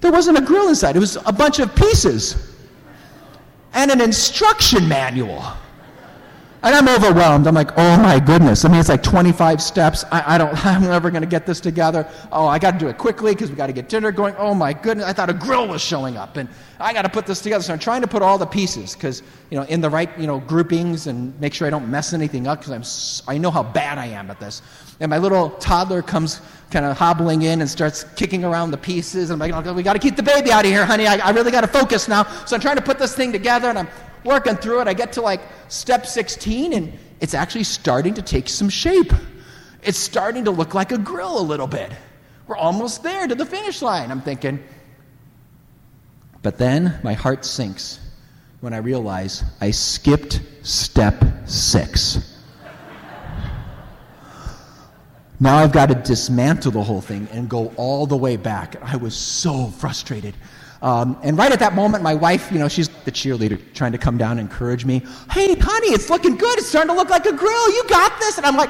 [0.00, 2.56] There wasn't a grill inside, it was a bunch of pieces
[3.74, 5.44] and an instruction manual.
[6.64, 7.46] And I'm overwhelmed.
[7.46, 8.64] I'm like, oh my goodness.
[8.64, 10.02] I mean, it's like 25 steps.
[10.10, 12.08] I, I don't, I'm never going to get this together.
[12.32, 14.34] Oh, I got to do it quickly because we got to get dinner going.
[14.38, 15.04] Oh my goodness.
[15.04, 16.48] I thought a grill was showing up and
[16.80, 17.62] I got to put this together.
[17.62, 20.26] So I'm trying to put all the pieces because, you know, in the right, you
[20.26, 23.62] know, groupings and make sure I don't mess anything up because I'm, I know how
[23.62, 24.62] bad I am at this.
[25.00, 26.40] And my little toddler comes
[26.70, 29.28] kind of hobbling in and starts kicking around the pieces.
[29.28, 31.06] And I'm like, oh, we got to keep the baby out of here, honey.
[31.06, 32.24] I, I really got to focus now.
[32.46, 33.88] So I'm trying to put this thing together and I'm
[34.24, 34.88] working through it.
[34.88, 39.12] I get to like step 16 and it's actually starting to take some shape.
[39.82, 41.92] It's starting to look like a grill a little bit.
[42.46, 44.10] We're almost there to the finish line.
[44.10, 44.62] I'm thinking.
[46.42, 48.00] But then my heart sinks
[48.60, 52.32] when I realize I skipped step six.
[55.40, 58.76] Now I've got to dismantle the whole thing and go all the way back.
[58.82, 60.34] I was so frustrated.
[60.84, 63.98] Um, and right at that moment, my wife, you know, she's the cheerleader trying to
[63.98, 64.98] come down and encourage me.
[65.30, 66.58] Hey, honey, it's looking good.
[66.58, 67.74] It's starting to look like a grill.
[67.74, 68.36] You got this.
[68.36, 68.68] And I'm like,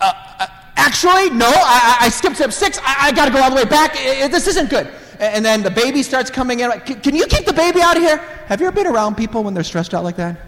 [0.00, 2.78] uh, uh, actually, no, I, I, skipped step six.
[2.78, 3.94] I, I got to go all the way back.
[3.94, 4.88] this isn't good.
[5.18, 6.70] And then the baby starts coming in.
[6.82, 8.18] Can, you keep the baby out of here?
[8.46, 10.38] Have you ever been around people when they're stressed out like that?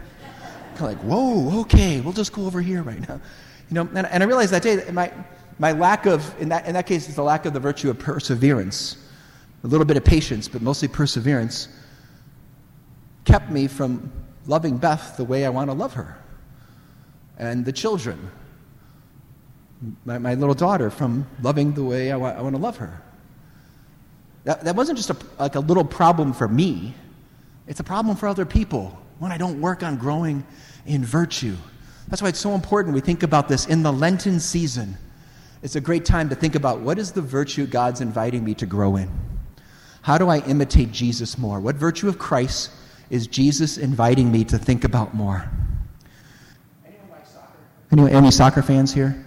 [0.76, 3.20] Kind of like, whoa, okay, we'll just go over here right now.
[3.68, 5.12] You know, and, and I realized that day my,
[5.58, 7.98] my lack of, in that, in that case, it's the lack of the virtue of
[7.98, 8.96] perseverance
[9.62, 11.68] a little bit of patience, but mostly perseverance,
[13.24, 14.10] kept me from
[14.46, 16.18] loving Beth the way I want to love her.
[17.38, 18.30] And the children,
[20.04, 23.02] my, my little daughter, from loving the way I, wa- I want to love her.
[24.44, 26.94] That, that wasn't just a, like a little problem for me,
[27.66, 30.44] it's a problem for other people when I don't work on growing
[30.86, 31.56] in virtue.
[32.08, 34.96] That's why it's so important we think about this in the Lenten season.
[35.62, 38.66] It's a great time to think about what is the virtue God's inviting me to
[38.66, 39.10] grow in.
[40.02, 41.60] How do I imitate Jesus more?
[41.60, 42.70] What virtue of Christ
[43.10, 45.50] is Jesus inviting me to think about more?
[46.86, 48.16] Anyone like soccer?
[48.16, 49.26] Any soccer fans here?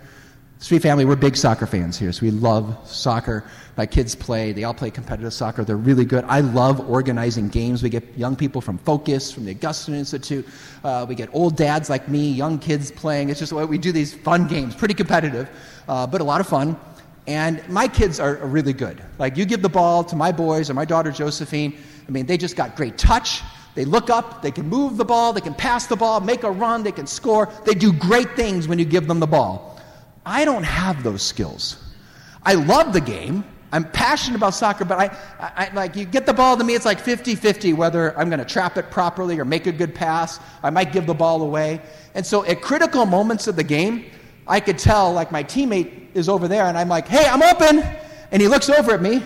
[0.63, 3.43] Sri family, we're big soccer fans here, so we love soccer.
[3.75, 5.65] My kids play, they all play competitive soccer.
[5.65, 6.23] They're really good.
[6.23, 7.83] I love organizing games.
[7.83, 10.47] We get young people from Focus, from the Augustine Institute.
[10.81, 13.27] Uh, we get old dads like me, young kids playing.
[13.27, 15.49] It's just what we do these fun games, pretty competitive,
[15.89, 16.77] uh, but a lot of fun.
[17.25, 19.01] And my kids are, really good.
[19.17, 22.37] Like, you give the ball to my boys or my daughter Josephine, I mean, they
[22.37, 23.41] just got great touch.
[23.75, 26.51] They look up, they can move the ball, they can pass the ball, make a
[26.51, 27.49] run, they can score.
[27.65, 29.79] They do great things when you give them the ball.
[30.25, 31.77] I don't have those skills.
[32.43, 33.43] I love the game.
[33.71, 36.85] I'm passionate about soccer, but I, I, like you get the ball to me, it's
[36.85, 40.39] like 50 50 whether I'm going to trap it properly or make a good pass.
[40.61, 41.81] I might give the ball away.
[42.13, 44.05] And so at critical moments of the game,
[44.47, 47.83] I could tell, like, my teammate is over there, and I'm like, hey, I'm open.
[48.31, 49.23] And he looks over at me,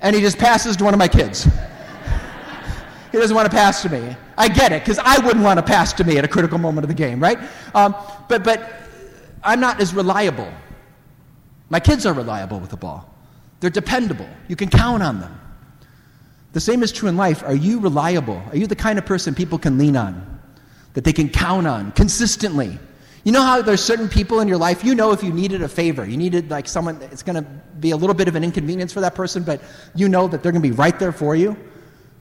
[0.00, 1.44] and he just passes to one of my kids.
[3.12, 4.16] he doesn't want to pass to me.
[4.36, 6.84] I get it, because I wouldn't want to pass to me at a critical moment
[6.84, 7.38] of the game, right?
[7.74, 7.94] Um,
[8.28, 8.72] but, but
[9.42, 10.52] I'm not as reliable.
[11.70, 13.08] My kids are reliable with the ball,
[13.60, 14.28] they're dependable.
[14.48, 15.38] You can count on them.
[16.52, 17.42] The same is true in life.
[17.44, 18.42] Are you reliable?
[18.50, 20.40] Are you the kind of person people can lean on,
[20.92, 22.78] that they can count on consistently?
[23.24, 25.68] You know how there's certain people in your life, you know if you needed a
[25.68, 27.48] favor, you needed like someone, it's going to
[27.78, 29.60] be a little bit of an inconvenience for that person, but
[29.94, 31.56] you know that they're going to be right there for you?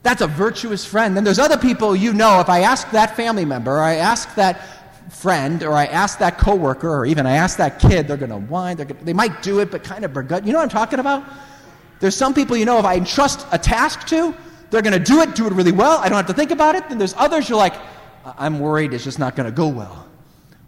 [0.04, 1.16] That's a virtuous friend.
[1.16, 4.36] Then there's other people you know, if I ask that family member, or I ask
[4.36, 8.30] that friend, or I ask that coworker, or even I ask that kid, they're going
[8.32, 10.46] to whine, gonna, they might do it, but kind of bergut.
[10.46, 11.24] You know what I'm talking about?
[12.00, 14.36] There's some people you know, if I entrust a task to,
[14.70, 15.98] they're going to do it, do it really well.
[15.98, 16.88] I don't have to think about it.
[16.90, 17.74] Then there's others you're like,
[18.24, 20.08] I'm worried it's just not going to go well.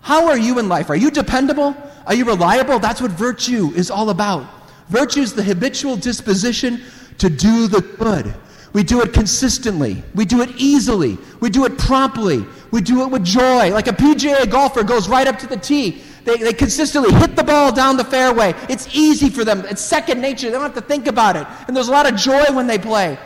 [0.04, 0.90] How are you in life?
[0.90, 1.76] Are you dependable?
[2.06, 2.78] Are you reliable?
[2.78, 4.46] That's what virtue is all about.
[4.90, 6.84] Virtue is the habitual disposition
[7.20, 8.36] to do the good.
[8.74, 10.04] We do it consistently.
[10.14, 11.18] We do it easily.
[11.40, 12.46] We do it promptly.
[12.72, 13.72] We do it with joy.
[13.72, 16.02] Like a PGA golfer goes right up to the tee.
[16.26, 18.56] They, they consistently hit the ball down the fairway.
[18.70, 19.64] It's easy for them.
[19.70, 20.48] It's second nature.
[20.48, 21.48] They don't have to think about it.
[21.68, 23.18] And there's a lot of joy when they play.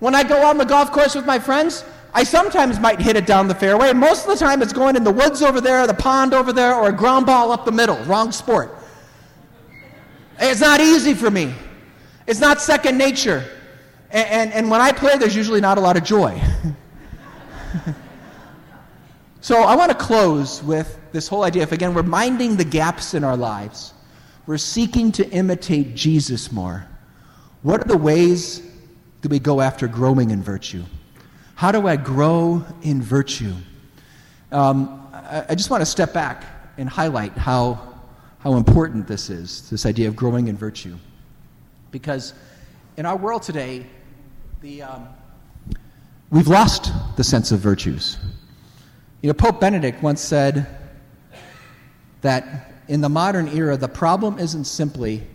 [0.00, 3.26] When I go on the golf course with my friends, I sometimes might hit it
[3.26, 5.86] down the fairway, and most of the time it's going in the woods over there,
[5.86, 7.96] the pond over there, or a ground ball up the middle.
[8.04, 8.76] Wrong sport.
[10.40, 11.54] It's not easy for me.
[12.26, 13.44] It's not second nature.
[14.10, 16.40] And, and, and when I play, there's usually not a lot of joy.
[19.40, 23.14] so I want to close with this whole idea of, again, we're minding the gaps
[23.14, 23.92] in our lives.
[24.46, 26.86] We're seeking to imitate Jesus more.
[27.62, 28.62] What are the ways
[29.20, 30.84] that we go after growing in virtue?
[31.60, 33.52] How do I grow in virtue?
[34.50, 36.46] Um, I, I just want to step back
[36.78, 37.96] and highlight how,
[38.38, 40.96] how important this is, this idea of growing in virtue.
[41.90, 42.32] Because
[42.96, 43.84] in our world today,
[44.62, 45.08] the, um,
[46.30, 48.16] we've lost the sense of virtues.
[49.20, 50.66] You know, Pope Benedict once said
[52.22, 55.26] that in the modern era, the problem isn't simply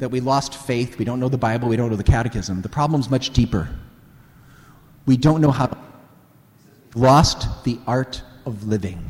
[0.00, 2.60] that we lost faith, we don't know the Bible, we don't know the catechism.
[2.60, 3.68] The problem's much deeper.
[5.06, 5.78] We don't know how to.
[6.94, 9.04] Lost the art of living.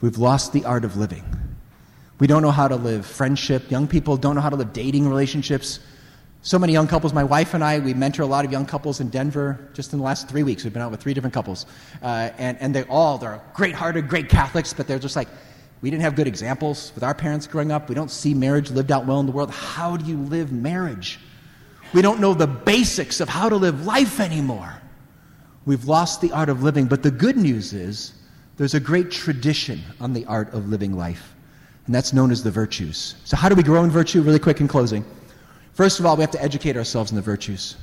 [0.00, 1.24] We've lost the art of living.
[2.18, 3.70] We don't know how to live friendship.
[3.70, 5.80] Young people don't know how to live dating relationships.
[6.42, 9.00] So many young couples, my wife and I, we mentor a lot of young couples
[9.00, 10.64] in Denver just in the last three weeks.
[10.64, 11.66] We've been out with three different couples.
[12.02, 15.28] Uh, and, and they all, they're great hearted, great Catholics, but they're just like,
[15.80, 17.88] we didn't have good examples with our parents growing up.
[17.88, 19.50] We don't see marriage lived out well in the world.
[19.50, 21.20] How do you live marriage?
[21.92, 24.80] We don't know the basics of how to live life anymore.
[25.64, 26.86] We've lost the art of living.
[26.86, 28.12] But the good news is
[28.56, 31.34] there's a great tradition on the art of living life.
[31.86, 33.14] and that's known as the virtues.
[33.24, 34.20] So, how do we grow in virtue?
[34.20, 35.04] Really quick in closing.
[35.72, 37.76] First of all, we have to educate ourselves in the virtues.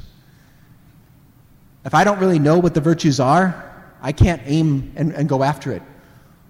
[1.86, 5.44] If I don't really know what the virtues are, I can't aim and, and go
[5.44, 5.82] after it.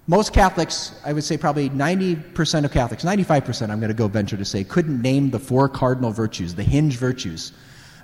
[0.05, 4.35] Most Catholics, I would say probably 90% of Catholics, 95% I'm going to go venture
[4.35, 7.53] to say, couldn't name the four cardinal virtues, the hinge virtues,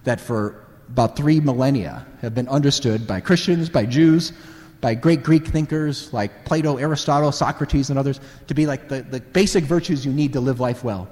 [0.06, 4.32] that for about three millennia have been understood by Christians, by Jews,
[4.80, 9.20] by great Greek thinkers like Plato, Aristotle, Socrates, and others to be like the, the
[9.20, 11.10] basic virtues you need to live life well.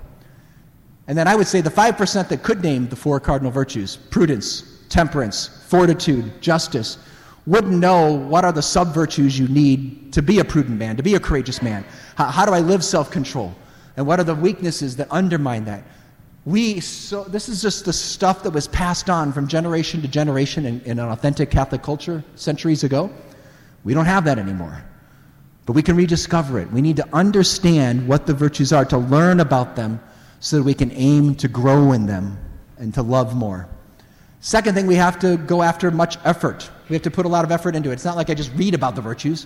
[1.08, 4.86] And then I would say the 5% that could name the four cardinal virtues prudence,
[4.88, 6.98] temperance, fortitude, justice
[7.48, 11.04] wouldn't know what are the sub virtues you need to be a prudent man, to
[11.04, 11.84] be a courageous man.
[12.16, 13.56] How, how do I live self control?
[13.96, 15.84] And what are the weaknesses that undermine that?
[16.46, 20.66] We, so, this is just the stuff that was passed on from generation to generation
[20.66, 23.10] in, in an authentic Catholic culture centuries ago.
[23.84, 24.84] We don't have that anymore.
[25.66, 26.72] But we can rediscover it.
[26.72, 30.00] We need to understand what the virtues are, to learn about them,
[30.40, 32.38] so that we can aim to grow in them
[32.78, 33.68] and to love more.
[34.48, 36.72] Second thing, we have to go after much effort.
[36.88, 37.96] We have to put a lot of effort into it.
[37.96, 39.46] It's not like I just read about the virtues.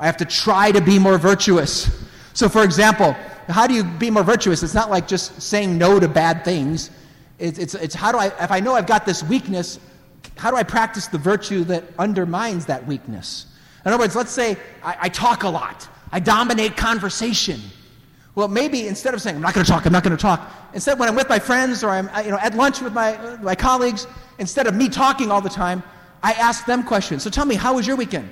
[0.00, 2.04] I have to try to be more virtuous.
[2.34, 3.12] So, for example,
[3.46, 4.64] how do you be more virtuous?
[4.64, 6.90] It's not like just saying no to bad things.
[7.38, 9.78] It's, it's, it's how do I, if I know I've got this weakness,
[10.36, 13.46] how do I practice the virtue that undermines that weakness?
[13.84, 17.60] In other words, let's say I, I talk a lot, I dominate conversation.
[18.34, 20.50] Well, maybe instead of saying, I'm not going to talk, I'm not going to talk,
[20.72, 23.54] instead when I'm with my friends or I'm you know, at lunch with my, my
[23.54, 24.06] colleagues,
[24.38, 25.82] instead of me talking all the time,
[26.22, 27.22] I ask them questions.
[27.22, 28.30] So tell me, how was your weekend?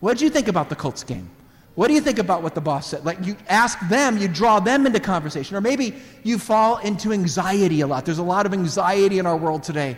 [0.00, 1.28] What did you think about the Colts game?
[1.74, 3.04] What do you think about what the boss said?
[3.04, 5.56] Like you ask them, you draw them into conversation.
[5.56, 8.04] Or maybe you fall into anxiety a lot.
[8.04, 9.96] There's a lot of anxiety in our world today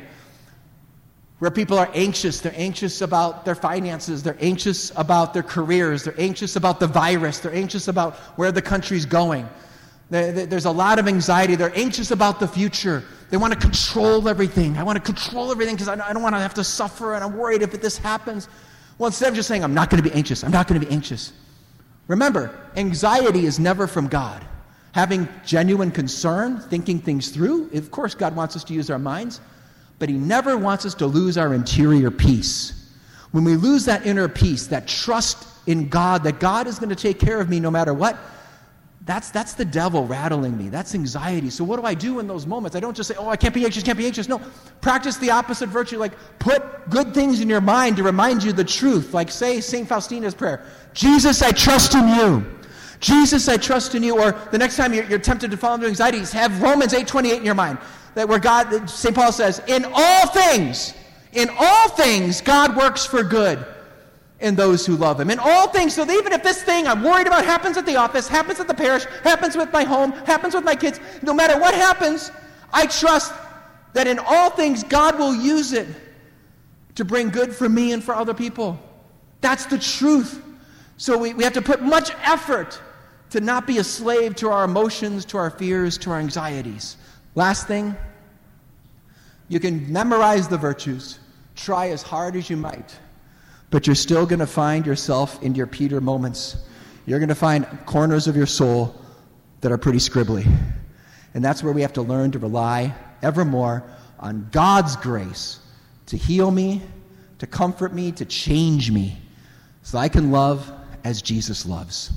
[1.39, 2.41] where people are anxious.
[2.41, 4.23] They're anxious about their finances.
[4.23, 6.05] They're anxious about their careers.
[6.05, 7.41] They're anxious about the virus.
[7.41, 9.49] They're anxious about where the country's going.
[10.09, 11.57] There's a lot of anxiety.
[11.57, 13.03] They're anxious about the future.
[13.29, 14.79] They want to control everything.
[14.79, 17.37] I want to control everything because I don't want to have to suffer and I'm
[17.37, 18.49] worried if this happens.
[18.99, 20.87] Well, instead of just saying, I'm not going to be anxious, I'm not going to
[20.87, 21.33] be anxious.
[22.07, 24.47] Remember, anxiety is never from God.
[24.93, 29.41] Having genuine concern, thinking things through, of course, God wants us to use our minds
[29.99, 32.93] but He never wants us to lose our interior peace.
[33.33, 36.97] When we lose that inner peace, that trust in God, that God is going to
[36.97, 38.19] take care of me no matter what,
[39.07, 40.69] that's, that's the devil rattling me.
[40.69, 41.49] That's anxiety.
[41.49, 42.75] So, what do I do in those moments?
[42.75, 44.29] I don't just say, oh, I can't be anxious, can't be anxious.
[44.29, 44.41] No,
[44.81, 45.97] practice the opposite virtue.
[45.97, 49.15] Like, put good things in your mind to remind you the truth.
[49.15, 49.89] Like, say St.
[49.89, 52.45] Faustina's prayer Jesus, I trust in you.
[52.99, 54.19] Jesus, I trust in you.
[54.21, 57.45] Or the next time you're, you're tempted to fall into anxiety, have Romans 8.28 in
[57.45, 57.79] your mind
[58.17, 59.15] that where God, St.
[59.15, 60.95] Paul says, in all things,
[61.35, 63.63] in all things, God works for good
[64.41, 65.29] in those who love him.
[65.31, 68.27] In all things, so even if this thing I'm worried about happens at the office,
[68.27, 71.75] happens at the parish, happens with my home, happens with my kids, no matter what
[71.75, 72.33] happens,
[72.73, 73.35] I trust
[73.93, 75.87] that in all things God will use it
[76.95, 78.81] to bring good for me and for other people.
[79.43, 80.43] That's the truth.
[80.97, 82.81] So we, we have to put much effort
[83.29, 86.97] to not be a slave to our emotions, to our fears, to our anxieties.
[87.37, 87.95] Last thing,
[89.49, 91.19] you can memorize the virtues,
[91.55, 92.97] try as hard as you might,
[93.71, 96.57] but you're still going to find yourself in your Peter moments.
[97.07, 98.95] You're going to find corners of your soul
[99.61, 100.47] that are pretty scribbly.
[101.35, 103.85] And that's where we have to learn to rely ever more
[104.19, 105.61] on God's grace
[106.07, 106.83] to heal me,
[107.39, 109.19] to comfort me, to change me,
[109.83, 110.73] so I can love
[111.05, 112.11] as Jesus loves.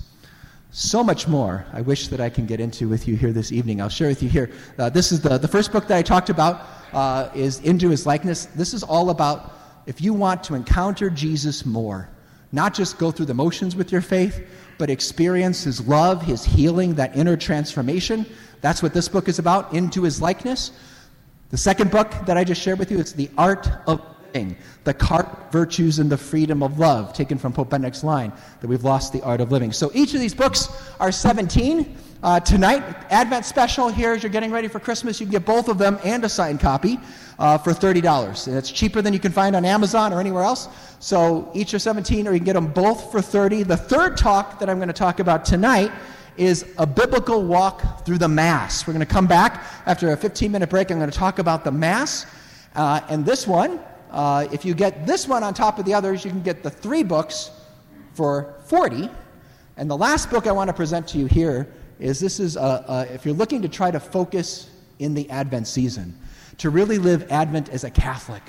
[0.72, 3.82] So much more I wish that I can get into with you here this evening.
[3.82, 4.52] I'll share with you here.
[4.78, 8.06] Uh, this is the, the first book that I talked about uh, is Into His
[8.06, 8.46] Likeness.
[8.46, 9.54] This is all about
[9.86, 12.10] if you want to encounter Jesus more,
[12.52, 14.46] not just go through the motions with your faith,
[14.78, 18.26] but experience His love, His healing, that inner transformation.
[18.62, 20.72] That's what this book is about, Into His Likeness.
[21.50, 24.02] The second book that I just shared with you, it's The Art of
[24.34, 28.32] Living, the cart virtues and the freedom of love, taken from Pope Benedict's line
[28.62, 29.72] that we've lost the art of living.
[29.72, 30.70] So each of these books
[31.00, 31.98] are 17.
[32.22, 35.70] Uh, tonight, Advent special here as you're getting ready for Christmas, you can get both
[35.70, 37.00] of them and a signed copy
[37.40, 38.48] uh, for $30.
[38.48, 40.68] And it's cheaper than you can find on Amazon or anywhere else.
[41.00, 44.60] So each are 17, or you can get them both for 30 The third talk
[44.60, 45.94] that I'm going to talk about tonight
[46.36, 48.86] is a biblical walk through the Mass.
[48.86, 50.92] We're going to come back after a 15 minute break.
[50.92, 52.26] I'm going to talk about the Mass.
[52.76, 53.80] Uh, and this one
[54.12, 56.70] uh, if you get this one on top of the others, you can get the
[56.70, 57.52] three books
[58.14, 59.10] for 40.
[59.78, 62.60] And the last book I want to present to you here is this is, a,
[63.10, 64.70] a, if you're looking to try to focus
[65.00, 66.18] in the Advent season,
[66.58, 68.44] to really live Advent as a Catholic.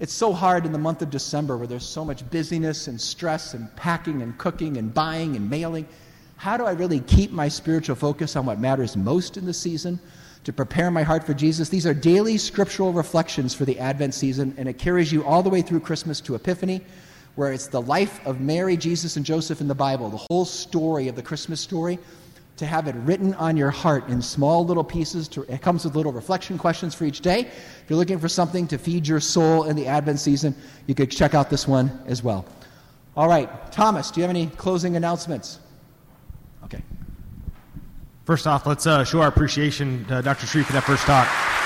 [0.00, 3.54] It's so hard in the month of December where there's so much busyness and stress
[3.54, 5.88] and packing and cooking and buying and mailing.
[6.36, 9.98] How do I really keep my spiritual focus on what matters most in the season?
[10.44, 11.68] To prepare my heart for Jesus.
[11.68, 15.50] These are daily scriptural reflections for the Advent season, and it carries you all the
[15.50, 16.80] way through Christmas to Epiphany,
[17.34, 21.08] where it's the life of Mary, Jesus, and Joseph in the Bible, the whole story
[21.08, 21.98] of the Christmas story
[22.58, 25.28] to have it written on your heart in small little pieces.
[25.28, 27.40] To, it comes with little reflection questions for each day.
[27.40, 30.54] If you're looking for something to feed your soul in the Advent season,
[30.86, 32.44] you could check out this one as well.
[33.16, 35.58] All right, Thomas, do you have any closing announcements?
[36.64, 36.82] Okay.
[38.24, 40.46] First off, let's uh, show our appreciation to Dr.
[40.46, 41.57] Sri for that first talk.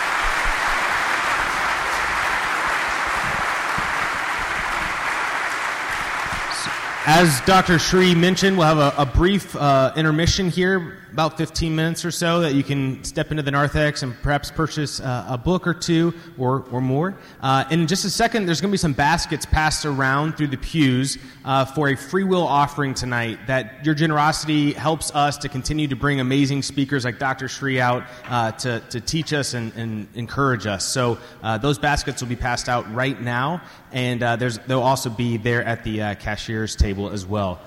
[7.05, 7.81] As Dr.
[7.81, 12.41] Sri mentioned, we'll have a, a brief uh, intermission here about 15 minutes or so
[12.41, 16.15] that you can step into the narthex and perhaps purchase uh, a book or two
[16.39, 17.15] or, or more.
[17.43, 20.57] Uh, in just a second, there's going to be some baskets passed around through the
[20.57, 23.39] pews uh, for a free will offering tonight.
[23.47, 27.47] That your generosity helps us to continue to bring amazing speakers like Dr.
[27.47, 30.85] Sri out uh, to, to teach us and, and encourage us.
[30.85, 33.61] So uh, those baskets will be passed out right now,
[33.93, 37.61] and uh, there's, they'll also be there at the cashier's table as well.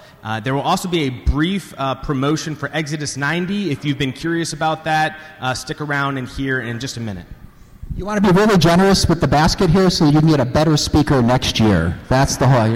[0.44, 1.74] There will also be a brief
[2.04, 3.72] promotion for Exodus 90.
[3.72, 7.26] If you've been curious about that, uh, stick around and hear in just a minute.
[7.96, 10.46] You want to be really generous with the basket here so you can get a
[10.46, 11.98] better speaker next year.
[12.10, 12.74] That's the whole.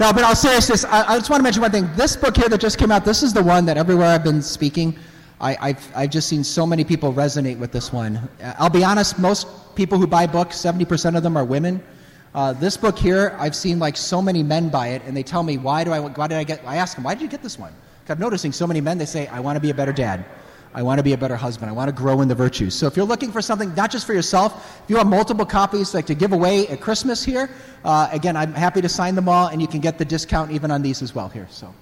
[0.00, 1.88] No, but all seriousness, I, I just want to mention one thing.
[1.94, 4.42] This book here that just came out, this is the one that everywhere I've been
[4.42, 4.98] speaking,
[5.40, 8.16] I, have I've just seen so many people resonate with this one.
[8.42, 11.82] Uh, I'll be honest, most people who buy books, 70% of them are women.
[12.36, 15.42] Uh, this book here, I've seen like so many men buy it, and they tell
[15.42, 17.42] me, why do I, why did I get, I ask them, why did you get
[17.42, 17.72] this one?
[18.10, 20.22] I'm noticing so many men, they say, I want to be a better dad.
[20.74, 21.70] I want to be a better husband.
[21.70, 22.74] I want to grow in the virtues.
[22.74, 25.94] So if you're looking for something, not just for yourself, if you have multiple copies
[25.94, 27.48] like to give away at Christmas here,
[27.86, 30.70] uh, again, I'm happy to sign them all, and you can get the discount even
[30.70, 31.48] on these as well here.
[31.50, 31.74] So,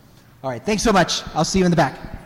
[0.45, 1.25] all right, thanks so much.
[1.35, 2.24] I'll see you in the back.